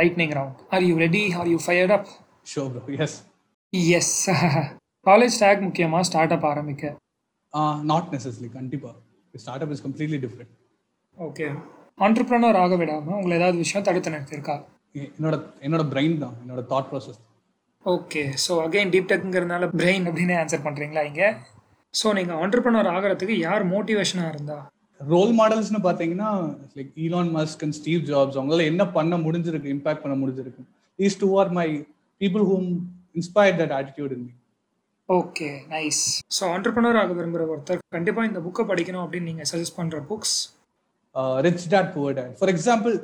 lightning 0.00 0.34
round 0.38 0.62
are 0.76 0.86
you 0.90 0.94
ready 1.06 1.24
are 1.40 1.50
you 1.54 1.58
fired 1.66 1.94
up 1.98 2.08
sure 2.52 2.68
bro. 2.72 2.80
Yes. 2.96 3.12
Yes 3.98 4.14
college 5.06 5.36
take 5.44 5.60
முக்கியமாக 5.68 6.02
ஸ்டார்ட் 6.10 6.34
அப் 6.36 6.46
ஆரம்பிக்க. 6.52 6.82
Uh, 7.54 7.74
not 7.84 8.04
necessarily 8.12 8.50
கண்டிப்பா. 8.50 8.92
Startup 9.34 9.70
is 9.70 9.80
completely 9.80 10.18
different. 10.18 10.50
Okay 11.18 11.46
entrepreneur 11.98 12.58
ஆக 12.62 12.76
விடாமல் 12.76 13.16
உங்களை 13.18 13.34
ஏதாவது 13.38 13.58
விஷயம் 13.62 13.84
தடுத்து 13.86 14.12
நிறுத்திருக்கா 14.14 14.56
என்னோட 15.04 15.34
என்னோட 15.62 15.82
பிரெயின் 15.92 16.16
தான் 16.22 16.34
என்னோட 16.42 16.62
thought 16.72 16.88
process 16.90 17.20
okay 17.84 18.22
so 18.44 18.52
again 18.64 18.92
deep 18.94 19.10
டெக்குங்கிறதுனால 19.10 19.64
brain 19.76 20.06
அப்படின்னு 20.08 20.34
ஆன்சர் 20.40 20.64
பண்ணுறீங்களா 20.66 21.02
இங்கே? 21.08 21.28
ஸோ 21.94 22.12
நீங்கள் 22.18 22.38
ஆண்டர்பிரினர் 22.42 22.90
ஆகிறதுக்கு 22.94 23.36
யார் 23.40 23.64
மோட்டிவேஷனாக 23.72 24.32
இருந்தா? 24.34 24.58
ரோல் 25.00 25.32
மாடல்ஸ்னு 25.38 25.80
பார்த்தீங்கன்னா 25.86 26.30
like 26.76 26.92
Elon 27.04 27.32
Musk 27.36 27.62
and 27.64 27.76
Steve 27.78 28.02
Jobs 28.10 28.38
அவங்களால 28.38 28.66
என்ன 28.72 28.84
பண்ண 28.96 29.16
முடிஞ்சிருக்கு 29.24 29.72
இம்பாக்ட் 29.74 30.04
பண்ண 30.04 30.16
முடிஞ்சிருக்கு. 30.22 30.62
These 30.98 31.18
two 31.22 31.28
are 31.40 31.52
my 31.58 31.66
people 32.20 32.44
whom 32.50 32.68
inspire 33.14 33.56
that 33.60 33.74
attitude 33.78 34.14
in 34.16 34.24
me 34.26 34.32
okay 35.08 35.48
nice 35.72 36.00
so 36.36 36.44
entrepreneur 36.54 36.98
ஆக 37.00 37.12
விரும்புகிற 37.18 37.44
ஒருத்தர் 37.52 37.82
கண்டிப்பாக 37.96 38.28
இந்த 38.30 38.40
புக்கை 38.46 38.62
படிக்கணும் 38.70 39.02
அப்படின்னு 39.04 39.28
நீங்கள் 39.30 39.48
சஜஸ்ட் 39.50 39.76
பண்ணுற 39.78 39.98
books 40.08 40.36
Rich 41.46 41.66
Dad 41.74 41.92
Poor 41.96 42.16
Dad 42.18 42.32
for 42.38 42.52
example 42.54 42.94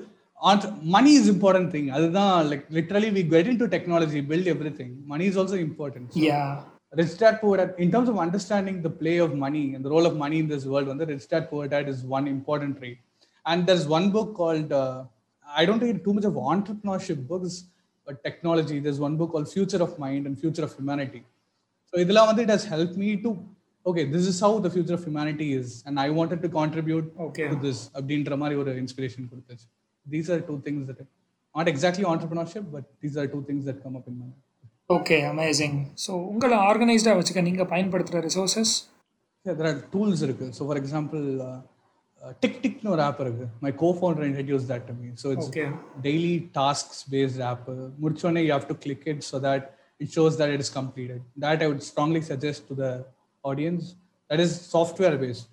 money 0.97 1.13
is 1.19 1.31
important 1.35 1.71
thing 1.75 1.89
அதுதான் 1.97 2.35
like 2.51 2.65
literally 2.79 3.11
we 3.19 3.23
get 3.35 3.51
into 3.63 3.69
technology 3.75 4.23
build 4.31 4.51
everything 4.81 4.95
money 5.13 5.27
is 5.31 5.39
also 5.43 5.59
important 5.69 6.17
Dad 7.17 7.41
Poor 7.41 7.57
Dad, 7.57 7.75
in 7.79 7.91
terms 7.91 8.09
of 8.11 8.19
understanding 8.19 8.83
the 8.83 8.91
play 8.91 9.17
of 9.17 9.35
money 9.35 9.75
and 9.75 9.83
the 9.83 9.89
role 9.89 10.05
of 10.05 10.17
money 10.17 10.39
in 10.39 10.47
this 10.47 10.67
world, 10.67 10.89
one, 10.89 10.99
the 10.99 11.07
Rich 11.07 11.27
Dad 11.29 11.49
Poor 11.49 11.67
Dad 11.67 11.89
is 11.89 12.05
one 12.05 12.27
important 12.29 12.79
trait. 12.79 12.99
And 13.47 13.67
there's 13.67 13.87
one 13.89 14.11
book 14.11 14.35
called, 14.35 14.71
uh, 14.73 15.05
I 15.47 15.65
don't 15.65 15.83
read 15.83 16.05
too 16.05 16.13
much 16.13 16.25
of 16.25 16.35
entrepreneurship 16.35 17.27
books, 17.27 17.55
but 18.07 18.23
technology. 18.23 18.79
There's 18.79 19.01
one 19.01 19.17
book 19.17 19.33
called 19.33 19.51
Future 19.51 19.83
of 19.83 19.99
Mind 19.99 20.27
and 20.27 20.39
Future 20.39 20.65
So 21.93 21.99
இதெல்லாம் 22.05 22.29
வந்து 22.31 22.43
it 22.47 22.51
has 22.55 22.65
helped 22.75 22.97
me 23.03 23.09
to 23.25 23.31
okay, 23.87 24.05
this 24.15 24.27
is 24.31 24.37
how 24.45 24.51
the 24.67 24.71
future 24.75 24.95
of 24.99 25.03
humanity 25.09 25.49
is, 25.61 25.69
and 25.87 25.99
I 26.05 26.11
wanted 26.19 26.41
to 26.45 26.49
contribute 26.61 27.07
Okay. 27.27 27.49
to 27.53 27.57
this 27.65 27.79
அப்படின்ற 27.97 28.37
மாதிரி 28.43 28.57
ஒரு 28.63 28.73
inspiration 28.83 29.27
கொடுத்துச்சு 29.33 30.39
two 30.51 30.59
things 30.67 30.83
that 30.91 31.01
not 31.55 31.69
exactly 31.73 32.05
entrepreneurship 32.13 32.65
but 32.77 32.85
these 33.03 33.17
are 33.21 33.27
two 33.35 33.43
things 33.49 33.65
that 33.69 33.79
come 33.85 33.97
up 34.01 34.07
in 34.13 34.17
my 34.21 34.29
mind 34.31 34.41
okay 34.97 35.17
amazing 35.33 35.77
so 36.05 36.13
உங்களை 36.31 36.57
ஆர்கனைஸ்டாக 36.71 37.19
வச்சுக்க 37.19 37.43
நீங்கள் 37.49 37.69
பயன்படுத்துகிற 37.75 38.23
resources 38.29 38.73
tools 39.93 40.19
இருக்கு 40.27 40.47
so 40.57 40.63
for 40.71 40.77
example 40.83 41.25
uh, 41.47 41.59
uh, 42.23 42.33
tick 42.43 42.55
tickனு 42.65 42.91
ஒரு 42.95 43.03
ஆப் 43.09 43.21
இருக்கு 43.25 43.47
my 43.67 43.73
co-founder 43.83 44.25
introduced 44.31 44.69
that 44.73 44.83
to 44.91 44.95
me 45.01 45.09
so 45.23 45.29
it's 45.35 45.49
okay 45.53 45.65
daily 46.09 46.35
tasks 46.59 46.99
based 47.15 47.41
app 47.53 47.65
முடிச்சோடனே 48.03 48.43
you 48.49 48.53
have 48.59 48.69
to 48.73 48.79
click 48.87 49.05
it 49.15 49.21
so 49.31 49.39
that 49.47 49.63
it 50.02 50.10
shows 50.16 50.34
that 50.40 50.50
it 50.56 50.60
is 50.66 50.70
completed 50.80 51.22
that 51.44 51.62
i 51.64 51.68
would 51.70 51.84
strongly 51.92 52.22
suggest 52.32 52.68
to 52.70 52.76
the 52.82 52.92
audience 53.50 53.84
that 54.30 54.40
is 54.46 54.52
software 54.76 55.18
based 55.24 55.48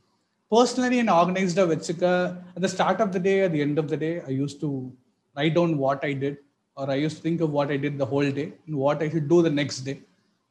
personally 0.54 0.98
and 1.02 1.10
organized 1.20 1.60
வச்சுக்க 1.72 2.04
at 2.56 2.60
the 2.66 2.72
start 2.76 2.98
of 3.04 3.10
the 3.16 3.22
day 3.28 3.36
at 3.46 3.52
the 3.56 3.62
end 3.66 3.76
of 3.82 3.86
the 3.92 3.98
day 4.06 4.14
i 4.30 4.34
used 4.44 4.58
to 4.64 4.70
write 5.36 5.54
down 5.58 5.70
what 5.84 6.00
i 6.10 6.14
did 6.24 6.36
or 6.78 6.86
i 6.94 6.98
used 7.06 7.16
to 7.18 7.24
think 7.28 7.40
of 7.46 7.50
what 7.58 7.70
i 7.74 7.78
did 7.84 7.94
the 8.02 8.08
whole 8.12 8.30
day 8.40 8.48
and 8.66 8.76
what 8.84 9.00
i 9.04 9.08
should 9.12 9.28
do 9.34 9.40
the 9.48 9.54
next 9.60 9.80
day 9.88 9.96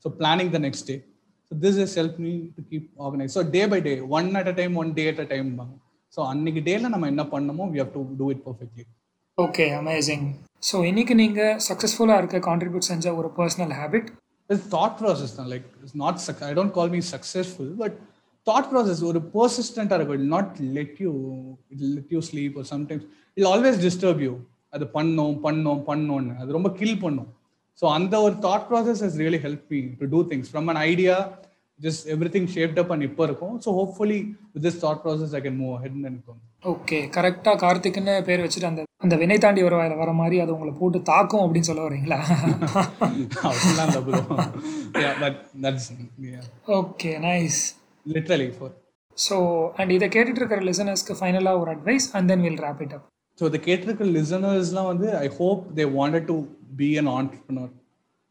so 0.03 0.09
planning 0.21 0.49
the 0.57 0.63
next 0.67 0.83
day 0.91 0.99
so 1.47 1.53
this 1.63 1.75
has 1.83 1.93
helped 1.99 2.19
me 2.27 2.33
to 2.57 2.61
keep 2.71 2.83
organized 3.07 3.33
so 3.37 3.43
day 3.57 3.65
by 3.73 3.79
day 3.89 3.97
one 4.17 4.29
at 4.41 4.47
a 4.53 4.55
time 4.59 4.73
one 4.83 4.91
day 4.99 5.07
at 5.13 5.19
a 5.25 5.29
time 5.33 5.49
so 6.15 6.21
அன்னைக்கு 6.31 6.61
டேல 6.67 6.89
நம்ம 6.93 7.05
என்ன 7.11 7.23
பண்ணணுமோ 7.31 7.63
we 7.73 7.77
have 7.81 7.93
to 7.95 8.01
do 8.19 8.25
it 8.33 8.39
perfectly 8.47 8.83
okay 9.38 9.64
amazing 9.74 10.24
so 10.68 10.76
இன்னைக்கு 10.84 11.14
நீங்க 11.14 11.40
சக்ஸஸ்ஃபுல்லாக 11.66 12.20
இருக்க 12.20 12.38
contribute 12.46 12.86
செஞ்ச 12.88 13.10
ஒரு 13.14 13.28
பர்சனல் 13.36 13.72
ஹேபிட் 13.78 14.08
தாட் 14.72 14.96
ப்ராசஸ் 15.00 15.34
தான் 15.36 15.50
like 15.52 15.66
it's 15.74 15.94
not 15.96 16.18
such 16.24 16.40
I 16.42 16.48
don't 16.56 16.72
call 16.72 16.90
me 16.90 17.00
successful 17.10 17.70
but 17.82 17.96
thought 18.46 18.68
process 18.70 19.02
ஒரு 19.10 19.20
பர்சிஸ்டண்ட்டாக 19.34 19.98
இருக்கும் 19.98 20.18
will 20.18 20.32
not 20.34 20.56
let 20.78 20.98
you 21.04 21.12
it 21.68 21.84
let 21.88 22.10
you 22.12 22.22
sleep 22.30 22.56
ஒரு 22.56 22.68
sometimes 22.72 23.04
will 23.36 23.48
always 23.52 23.78
disturb 23.84 24.22
you 24.26 24.32
அது 24.72 24.88
பண்ணோம் 24.94 25.38
பண்ணோம் 25.44 25.84
பண்ணோம்னு 25.86 26.34
அது 26.40 26.58
ரொம்ப 26.58 26.72
கில் 26.80 26.98
பண்ணும் 27.04 27.30
ஸோ 27.82 27.86
அந்த 27.92 28.14
ஒரு 28.22 28.36
thought 28.42 28.66
process 28.70 29.04
is 29.08 29.18
really 29.22 29.42
help 29.46 29.70
me 29.70 29.82
to 30.00 30.08
do 30.08 30.22
things 30.32 30.50
from 30.52 30.68
an 30.68 30.82
idea 30.84 31.16
just 31.80 32.04
everything 32.36 32.50
shaped 32.56 32.80
up 32.80 32.92
and 32.92 33.06
இப்போ 33.10 33.24
இருக்கும் 33.24 33.56
so 33.66 33.78
hopefully 33.80 34.20
with 34.52 34.66
this 34.68 34.80
thought 34.84 35.02
process 35.06 35.34
I 35.34 35.42
can 35.46 35.58
move 35.62 35.76
head 35.84 35.98
இருக்கும் 36.10 36.40
ஓகே 36.62 36.98
கரெக்டாக 37.14 37.56
கார்த்திக்னு 37.62 38.14
பேர் 38.28 38.42
வச்சுட்டு 38.44 38.68
அந்த 38.70 38.82
அந்த 39.04 39.14
வினை 39.16 39.36
தாண்டி 39.38 39.60
வர 39.66 39.74
வர 40.00 40.12
மாதிரி 40.20 40.36
அது 40.42 40.50
உங்களை 40.54 40.72
போட்டு 40.78 40.98
தாக்கும் 41.10 41.42
அப்படின்னு 41.44 41.68
சொல்ல 41.70 41.82
வரீங்களா 41.86 42.18
அப்படிலாம் 43.48 43.90
இல்லை 43.90 44.02
bro. 44.06 44.20
yeah 45.02 45.14
but 45.22 45.34
that's 45.64 45.86
yeah 46.28 46.44
okay 46.78 47.12
nice 47.26 47.60
literally 48.06 48.48
for 48.58 48.70
so 49.16 49.36
and 49.78 49.92
இதை 49.94 50.08
கேட்டுட்டு 50.14 50.40
இருக்கிற 50.40 50.60
லிசனர்ஸ்க்கு 50.68 51.14
ஃபைனலாக 51.20 51.60
ஒரு 51.62 51.70
advice 51.76 52.06
and 52.16 52.28
then 52.32 52.42
will 52.46 52.60
wrap 52.66 52.82
it 52.86 52.94
up 52.98 53.06
so 53.38 53.48
the 53.54 53.60
கேட்டிருக்க 53.68 54.08
லிசனர்ஸ்லாம் 54.18 54.90
வந்து 54.92 55.08
I 55.24 55.28
hope 55.40 55.62
they 55.78 55.86
wanted 55.98 56.26
to 56.30 56.36
be 56.80 56.90
an 57.02 57.12
entrepreneur 57.18 57.68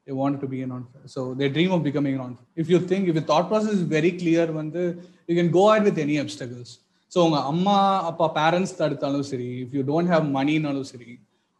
they 0.07 0.15
wanted 0.15 0.39
to 0.43 0.47
be 0.47 0.59
an 0.65 0.71
entrepreneur 0.71 1.09
so 1.13 1.21
they 1.39 1.47
dream 1.55 1.71
of 1.75 1.81
becoming 1.87 2.13
an 2.17 2.21
entrepreneur 2.25 2.61
if 2.63 2.69
you 2.73 2.79
think 2.91 3.09
if 3.09 3.15
your 3.17 3.25
thought 3.31 3.47
process 3.49 3.73
is 3.77 3.85
very 3.95 4.11
clear 4.21 4.45
வந்து 4.59 4.83
you 5.29 5.35
can 5.39 5.49
go 5.57 5.63
ahead 5.69 5.83
with 5.89 5.97
any 6.05 6.17
obstacles 6.23 6.69
so 7.11 7.17
உங்கள் 7.25 7.45
அம்மா 7.51 7.75
அப்பா 8.09 8.25
parents 8.37 8.75
தடுத்தாலும் 8.79 9.27
சரி 9.29 9.47
if 9.63 9.75
you 9.77 9.83
don't 9.89 10.11
have 10.13 10.25
மணினாலும் 10.37 10.87
சரி 10.91 11.11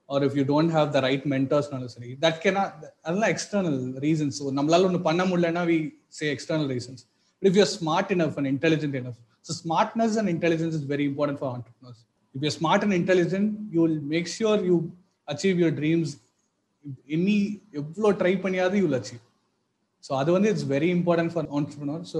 or 0.10 0.24
if 0.28 0.36
you 0.40 0.44
don't 0.50 0.74
have 0.78 0.90
the 0.96 1.00
right 1.08 1.26
மென்டர்ஸ்னாலும் 1.34 1.94
சரி 1.96 2.10
that 2.24 2.40
கேனா 2.44 2.64
அதெல்லாம் 3.06 3.32
எக்ஸ்டர்னல் 3.36 3.80
ரீசன்ஸ் 4.06 4.40
நம்மளால 4.58 4.88
ஒன்று 4.90 5.02
பண்ண 5.08 5.24
முடியலன்னா 5.32 5.64
we 5.72 5.78
say 6.20 6.28
external 6.36 6.70
reasons 6.76 7.04
but 7.42 7.50
if 7.52 7.60
you're 7.62 7.72
smart 7.78 8.12
enough 8.18 8.38
and 8.42 8.52
intelligent 8.54 8.98
enough 9.02 9.18
so 9.46 9.56
smartness 9.62 10.18
and 10.22 10.32
intelligence 10.36 10.76
is 10.80 10.88
very 10.94 11.06
important 11.12 11.42
for 11.42 11.52
entrepreneurs 11.54 12.02
if 12.36 12.46
you 12.46 12.52
smart 12.58 12.86
and 12.88 12.98
intelligent 13.02 13.52
you 13.76 13.82
will 13.86 14.00
make 14.16 14.30
sure 14.36 14.64
you 14.70 14.78
achieve 15.28 15.56
your 15.64 15.78
dreams 15.82 16.14
இனி 17.16 17.38
எவ்வளோ 17.82 18.12
try 18.22 18.34
பண்ணியாவது 18.44 18.78
you 18.80 18.86
will 18.88 19.00
achieve 19.00 19.24
so 20.04 20.14
அது 20.20 20.30
வந்து 20.32 20.50
it's 20.54 20.68
very 20.76 20.90
important 20.98 21.34
for 21.34 21.48
entrepreneur 21.52 22.04
so 22.12 22.20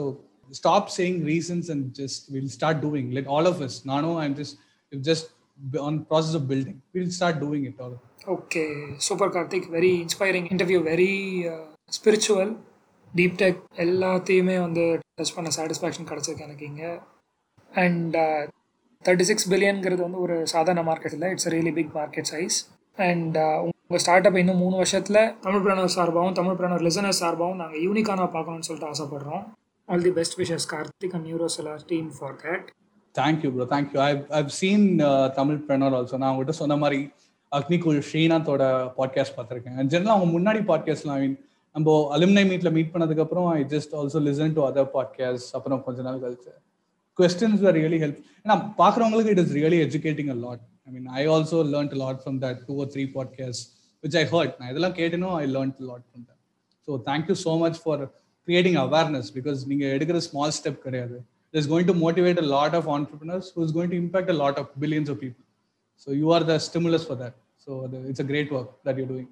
stop 0.52 0.90
saying 0.98 1.20
reasons 1.32 1.70
and 1.74 1.88
just 2.02 2.24
will 2.36 2.52
start 2.58 2.84
doing 2.86 3.10
like 3.18 3.30
all 3.38 3.46
of 3.46 3.62
us 3.68 3.78
நானும் 3.86 4.18
I'm 4.26 4.36
just 4.36 4.58
just 4.92 5.28
on 5.88 6.06
process 6.10 6.38
of 6.40 6.48
building 6.52 6.80
will 6.92 7.10
start 7.10 7.42
doing 7.44 7.66
it 7.72 7.82
all 7.86 7.98
okay 8.36 8.64
super 9.08 9.34
Karthik 9.36 9.68
very 9.78 9.92
inspiring 10.06 10.48
interview 10.54 10.80
very 10.92 11.12
spiritual 11.98 12.54
deep 13.16 13.36
tech 13.42 13.60
எல்லாத்தையுமே 13.86 14.56
வந்து 14.66 15.00
touch 15.22 15.36
பண்ண 15.36 15.50
satisfaction 15.58 16.10
கிடச்சிருக்கு 16.10 16.46
எனக்கு 16.48 16.66
இங்கே. 16.66 16.92
And 17.72 18.16
thirty 19.06 19.22
six 19.22 19.50
பில்லியன்கிறது 19.52 20.02
வந்து 20.08 20.20
ஒரு 20.20 20.48
சாதாரண 20.48 20.82
மார்க்கெட் 20.90 21.14
இல்லை. 21.14 21.30
It's 21.32 21.48
really 21.48 21.74
big 21.74 21.94
market 21.96 22.30
size 22.34 22.58
and 22.96 23.38
உங்கள் 23.68 24.04
ஸ்டார்ட் 24.04 24.28
அப் 24.28 24.36
இன்னும் 24.36 24.58
மூணு 24.58 24.76
வருஷத்தில் 24.76 25.22
தமிழ் 25.46 25.64
பிரணர் 25.66 25.96
சார்பாகவும் 25.96 26.38
தமிழ் 26.40 26.58
பிரணர் 26.60 26.86
லிசனர் 26.88 27.20
சார்பாகவும் 27.22 27.62
நாங்கள் 27.62 27.84
யூனிக்கான 27.88 28.28
பார்க்கணும்னு 28.36 28.68
சொல்லிட்டு 28.70 28.92
ஆசைப்படுறோம். 28.94 29.44
All 29.88 30.02
the 30.02 30.12
best 30.12 30.36
wishes 30.40 30.68
Karthik 30.74 31.14
and 31.14 31.26
நியூரோசலார் 31.28 31.84
team 31.88 32.10
for 32.18 32.36
that 32.44 32.68
thank you 33.16 33.50
bro 33.54 33.68
thank you 33.74 34.00
I 34.02 34.12
I've 34.38 34.50
seen 34.58 34.86
Tamil 35.36 35.60
preneur 35.68 35.96
also 35.98 36.18
நான் 36.18 36.32
உங்கள்கிட்ட 36.32 36.56
சொன்ன 36.58 36.78
மாதிரி 36.78 37.00
அக்னிகுல் 37.52 38.00
ஸ்ரீநாத்தோட 38.08 38.64
பாட்காஸ்ட் 38.98 39.36
பார்த்துருக்கேன். 39.38 39.76
ஜென்ரலாக 39.92 40.16
அவங்க 40.16 40.30
முன்னாடி 40.34 40.62
பாட்காஸ்ட்லாம் 40.68 41.18
ஐ 41.18 41.22
மீன் 41.22 41.38
நம்ம 41.76 41.94
அலுமினை 42.16 42.44
மீட்டில் 42.50 42.74
மீட் 42.74 42.92
பண்ணதுக்கப்புறம் 42.94 43.48
I 43.54 43.62
just 43.74 43.94
also 44.00 44.20
listen 44.26 44.56
to 44.58 44.64
other 44.68 44.90
podcast 44.94 45.52
அப்புறம் 45.56 45.82
கொஞ்ச 45.84 46.02
நாள் 46.02 46.22
கழிச்சு 46.24 46.52
கொஸ்டின்ஸ் 47.20 47.64
ஆர் 47.68 47.76
ரியலி 47.80 48.00
ஹெல்ப் 48.04 48.20
ஏன்னா 48.44 48.56
பார்க்குறவங்களுக்கு 48.80 49.34
it 49.36 49.42
is 49.44 49.54
really 49.60 49.80
educating 49.86 50.32
a 50.32 50.40
lot 50.42 50.64
I 50.88 50.92
mean 50.92 51.08
I 51.16 51.26
also 51.28 51.60
learned 51.74 51.96
lot 52.04 52.22
from 52.24 52.40
that 52.46 52.60
two 52.68 52.76
or 52.82 52.92
three 52.96 53.06
podcast 53.16 53.64
which 54.04 54.18
I 54.18 54.26
heard 54.34 54.56
நான் 54.60 54.70
இதெல்லாம் 54.70 54.96
கேட்டேனோ 54.96 55.32
I 55.38 55.46
learned 55.56 55.82
lot 55.90 56.06
from 56.08 56.26
that 56.28 56.42
so 56.88 57.00
thank you 57.10 57.38
so 57.46 57.54
much 57.60 57.80
for 57.84 58.04
creating 58.48 58.80
awareness 58.84 59.30
because 59.38 59.60
நீங்கள் 59.70 59.94
எடுக்கிற 59.96 60.20
small 60.28 60.56
step 60.58 60.80
கிடையாது. 60.86 61.18
It 61.54 61.60
is 61.62 61.70
going 61.72 61.90
to 61.90 61.96
motivate 62.02 62.40
a 62.42 62.48
lot 62.54 62.76
of 62.80 62.88
entrepreneurs 62.96 63.50
who 63.56 63.64
is 63.66 63.74
going 63.78 63.92
to 63.94 64.00
impact 64.04 64.32
a 64.34 64.40
lot 64.42 64.60
of 64.62 64.72
billions 64.84 65.12
of 65.14 65.22
people 65.24 65.44
so 66.08 66.18
you 66.20 66.28
are 66.36 66.46
the 66.50 66.58
stimulus 66.68 67.08
for 67.08 67.20
that 67.24 67.38
so 67.68 67.72
it's 68.10 68.24
a 68.26 68.30
great 68.32 68.54
work 68.58 68.72
that 68.88 69.00
you 69.02 69.08
doing 69.12 69.30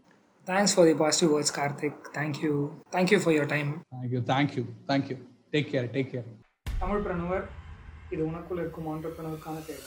thanks 0.48 0.74
for 0.76 0.88
the 0.90 0.96
positive 1.02 1.32
words 1.34 1.56
Karthik 1.60 2.00
thank you 2.18 2.54
thank you 2.96 3.20
for 3.24 3.36
your 3.38 3.52
time 3.54 3.70
thank you 3.94 4.22
thank you 4.32 4.64
thank you 4.90 5.18
take 5.54 5.70
care 5.74 5.88
take 5.96 6.12
care 6.14 6.28
Tamil 6.66 7.04
Pranavar 7.06 7.46
இது 8.14 8.22
உனக்குள்ள 8.30 8.60
இருக்கும் 8.64 8.90
ஆண்டர்பிரணருக்கான 8.92 9.58
தேவை. 9.68 9.84